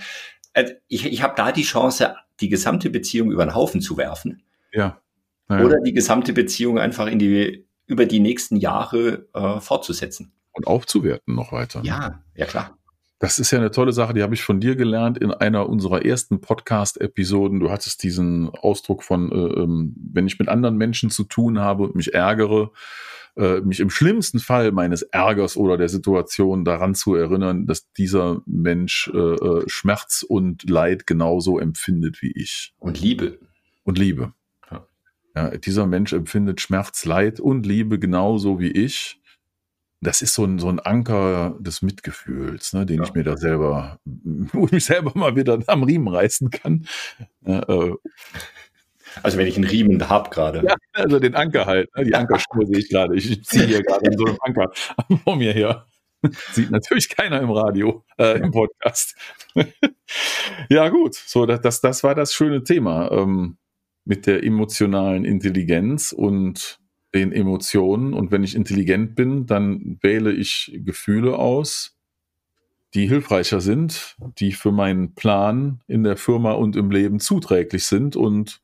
äh, 0.53 0.71
ich, 0.87 1.05
ich 1.05 1.21
habe 1.21 1.33
da 1.35 1.51
die 1.51 1.63
Chance, 1.63 2.15
die 2.39 2.47
gesamte 2.47 2.89
Beziehung 2.89 3.29
über 3.29 3.45
den 3.45 3.55
Haufen 3.55 3.81
zu 3.81 3.97
werfen, 3.97 4.43
ja. 4.73 4.99
Naja. 5.47 5.65
Oder 5.65 5.79
die 5.81 5.93
gesamte 5.93 6.33
Beziehung 6.33 6.79
einfach 6.79 7.07
in 7.07 7.19
die, 7.19 7.67
über 7.85 8.05
die 8.05 8.19
nächsten 8.19 8.55
Jahre 8.55 9.27
äh, 9.33 9.59
fortzusetzen. 9.59 10.33
Und 10.53 10.67
aufzuwerten 10.67 11.35
noch 11.35 11.51
weiter. 11.51 11.81
Ja, 11.83 12.23
ja 12.35 12.45
klar. 12.45 12.77
Das 13.19 13.39
ist 13.39 13.51
ja 13.51 13.59
eine 13.59 13.71
tolle 13.71 13.93
Sache, 13.93 14.13
die 14.13 14.21
habe 14.21 14.33
ich 14.33 14.43
von 14.43 14.59
dir 14.59 14.75
gelernt 14.75 15.17
in 15.17 15.31
einer 15.31 15.69
unserer 15.69 16.03
ersten 16.03 16.41
Podcast-Episoden. 16.41 17.61
Du 17.61 17.71
hattest 17.71 18.03
diesen 18.03 18.49
Ausdruck 18.49 19.01
von, 19.01 19.31
äh, 19.31 19.61
ähm, 19.61 19.95
wenn 20.11 20.27
ich 20.27 20.39
mit 20.39 20.49
anderen 20.49 20.75
Menschen 20.75 21.09
zu 21.09 21.23
tun 21.23 21.59
habe 21.59 21.83
und 21.83 21.95
mich 21.95 22.13
ärgere, 22.13 22.71
äh, 23.37 23.61
mich 23.61 23.79
im 23.79 23.89
schlimmsten 23.89 24.39
Fall 24.39 24.73
meines 24.73 25.03
Ärgers 25.03 25.55
oder 25.55 25.77
der 25.77 25.87
Situation 25.87 26.65
daran 26.65 26.95
zu 26.95 27.15
erinnern, 27.15 27.65
dass 27.65 27.91
dieser 27.93 28.41
Mensch 28.45 29.09
äh, 29.13 29.17
äh 29.17 29.63
Schmerz 29.67 30.25
und 30.27 30.69
Leid 30.69 31.07
genauso 31.07 31.59
empfindet 31.59 32.21
wie 32.21 32.33
ich. 32.35 32.73
Und 32.77 32.99
Liebe. 32.99 33.39
Und 33.83 33.97
Liebe. 33.97 34.33
Ja, 35.35 35.49
dieser 35.57 35.87
Mensch 35.87 36.13
empfindet 36.13 36.61
Schmerz, 36.61 37.05
Leid 37.05 37.39
und 37.39 37.65
Liebe 37.65 37.99
genauso 37.99 38.59
wie 38.59 38.71
ich. 38.71 39.19
Das 39.99 40.21
ist 40.21 40.33
so 40.33 40.43
ein, 40.43 40.59
so 40.59 40.67
ein 40.67 40.79
Anker 40.79 41.55
des 41.59 41.81
Mitgefühls, 41.81 42.73
ne, 42.73 42.85
den 42.85 42.97
ja. 42.97 43.03
ich 43.03 43.13
mir 43.13 43.23
da 43.23 43.37
selber, 43.37 43.99
wo 44.05 44.65
ich 44.65 44.71
mich 44.71 44.85
selber 44.85 45.11
mal 45.15 45.35
wieder 45.35 45.59
am 45.67 45.83
Riemen 45.83 46.09
reißen 46.09 46.49
kann. 46.49 46.85
Äh, 47.45 47.93
also 49.21 49.37
wenn 49.37 49.47
ich 49.47 49.55
einen 49.55 49.65
Riemen 49.65 50.09
habe 50.09 50.29
gerade. 50.29 50.63
Ja, 50.65 50.75
also 50.93 51.19
den 51.19 51.35
Anker 51.35 51.65
halt. 51.65 51.89
Ne, 51.95 52.05
die 52.05 52.15
Ankerspur 52.15 52.65
sehe 52.65 52.79
ich 52.79 52.89
gerade. 52.89 53.15
Ich 53.15 53.43
ziehe 53.45 53.65
hier 53.65 53.83
gerade 53.83 54.11
so 54.17 54.25
einen 54.25 54.37
Anker 54.41 54.71
vor 55.23 55.35
mir 55.35 55.53
her. 55.53 55.87
Sieht 56.51 56.71
natürlich 56.71 57.09
keiner 57.09 57.41
im 57.41 57.51
Radio, 57.51 58.05
äh, 58.17 58.39
im 58.39 58.51
Podcast. 58.51 59.15
ja 60.69 60.87
gut, 60.89 61.15
so 61.15 61.45
das, 61.45 61.81
das 61.81 62.03
war 62.03 62.15
das 62.15 62.33
schöne 62.33 62.63
Thema. 62.63 63.11
Ähm, 63.11 63.57
mit 64.05 64.27
der 64.27 64.43
emotionalen 64.43 65.25
Intelligenz 65.25 66.11
und 66.11 66.79
den 67.13 67.31
Emotionen. 67.31 68.13
Und 68.13 68.31
wenn 68.31 68.43
ich 68.43 68.55
intelligent 68.55 69.15
bin, 69.15 69.45
dann 69.45 69.97
wähle 70.01 70.31
ich 70.31 70.71
Gefühle 70.83 71.37
aus, 71.37 71.97
die 72.93 73.07
hilfreicher 73.07 73.61
sind, 73.61 74.15
die 74.37 74.51
für 74.51 74.71
meinen 74.71 75.15
Plan 75.15 75.81
in 75.87 76.03
der 76.03 76.17
Firma 76.17 76.51
und 76.53 76.75
im 76.75 76.91
Leben 76.91 77.19
zuträglich 77.19 77.85
sind 77.85 78.15
und 78.15 78.61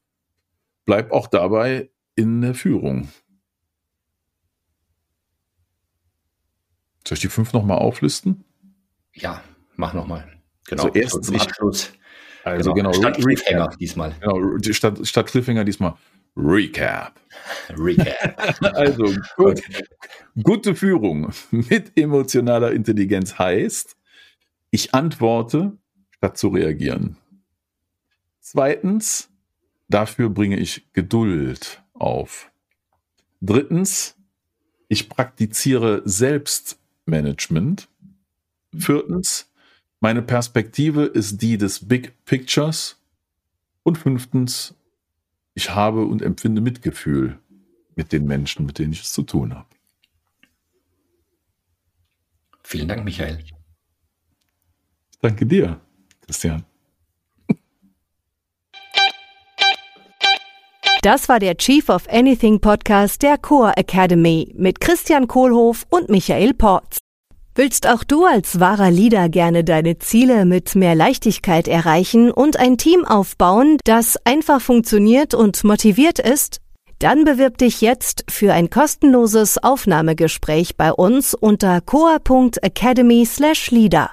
bleib 0.86 1.12
auch 1.12 1.28
dabei 1.28 1.90
in 2.16 2.42
der 2.42 2.54
Führung. 2.54 3.10
Soll 7.08 7.16
ich 7.16 7.22
die 7.22 7.30
fünf 7.30 7.54
nochmal 7.54 7.80
auflisten? 7.80 8.44
Ja, 9.14 9.44
mach 9.76 9.94
nochmal. 9.94 10.40
Genau. 10.68 10.84
Also 10.84 10.96
erstens, 10.96 11.30
ich, 11.32 11.48
Also 12.44 12.74
genau, 12.74 12.92
genau 12.92 13.10
statt 13.10 13.18
Cliffhanger 13.18 13.70
diesmal. 13.80 14.14
Genau, 14.22 14.58
statt, 14.72 15.08
statt 15.08 15.28
Cliffhanger 15.28 15.64
diesmal 15.64 15.96
Recap. 16.36 17.20
Recap. 17.70 18.62
also 18.76 19.14
gut, 19.36 19.62
gute 20.42 20.76
Führung 20.76 21.32
mit 21.52 21.98
emotionaler 21.98 22.72
Intelligenz 22.72 23.38
heißt, 23.38 23.98
ich 24.72 24.94
antworte, 24.94 25.78
statt 26.12 26.38
zu 26.38 26.50
reagieren. 26.50 27.18
Zweitens, 28.40 29.30
dafür 29.90 30.30
bringe 30.30 30.58
ich 30.58 30.92
Geduld 30.94 31.82
auf. 31.94 32.52
Drittens, 33.42 34.16
ich 34.88 35.10
praktiziere 35.10 36.02
Selbstmanagement. 36.06 37.88
Viertens, 38.76 39.49
meine 40.00 40.22
Perspektive 40.22 41.04
ist 41.04 41.42
die 41.42 41.58
des 41.58 41.88
Big 41.88 42.14
Pictures. 42.26 42.96
Und 43.84 43.98
fünftens, 43.98 44.76
ich 45.56 45.74
habe 45.74 46.06
und 46.06 46.22
empfinde 46.22 46.62
Mitgefühl 46.62 47.40
mit 47.96 48.12
den 48.12 48.26
Menschen, 48.26 48.66
mit 48.66 48.78
denen 48.78 48.94
ich 48.94 49.02
es 49.02 49.14
zu 49.14 49.24
tun 49.24 49.56
habe. 49.56 49.68
Vielen 52.64 52.88
Dank, 52.88 53.04
Michael. 53.04 53.44
Danke 55.22 55.46
dir, 55.46 55.82
Christian. 56.22 56.64
Das 61.02 61.30
war 61.30 61.40
der 61.40 61.56
Chief 61.56 61.88
of 61.90 62.08
Anything 62.10 62.60
Podcast 62.60 63.22
der 63.22 63.38
Core 63.38 63.76
Academy 63.78 64.54
mit 64.58 64.82
Christian 64.82 65.28
Kohlhoff 65.28 65.86
und 65.90 66.10
Michael 66.10 66.54
Porz. 66.54 67.00
Willst 67.60 67.88
auch 67.90 68.06
du 68.06 68.24
als 68.24 68.62
wahrer 68.62 68.90
Leader 68.90 69.28
gerne 69.28 69.66
deine 69.66 70.00
Ziele 70.00 70.46
mit 70.46 70.76
mehr 70.76 70.96
Leichtigkeit 70.96 71.68
erreichen 71.68 72.32
und 72.32 72.56
ein 72.56 72.78
Team 72.78 73.04
aufbauen, 73.04 73.80
das 73.84 74.16
einfach 74.24 74.62
funktioniert 74.62 75.34
und 75.34 75.66
motiviert 75.66 76.20
ist? 76.20 76.62
Dann 77.00 77.26
bewirb 77.26 77.58
dich 77.58 77.82
jetzt 77.82 78.24
für 78.30 78.54
ein 78.54 78.70
kostenloses 78.70 79.58
Aufnahmegespräch 79.58 80.78
bei 80.78 80.94
uns 80.94 81.34
unter 81.34 81.82
coa.academy/leader. 81.82 84.10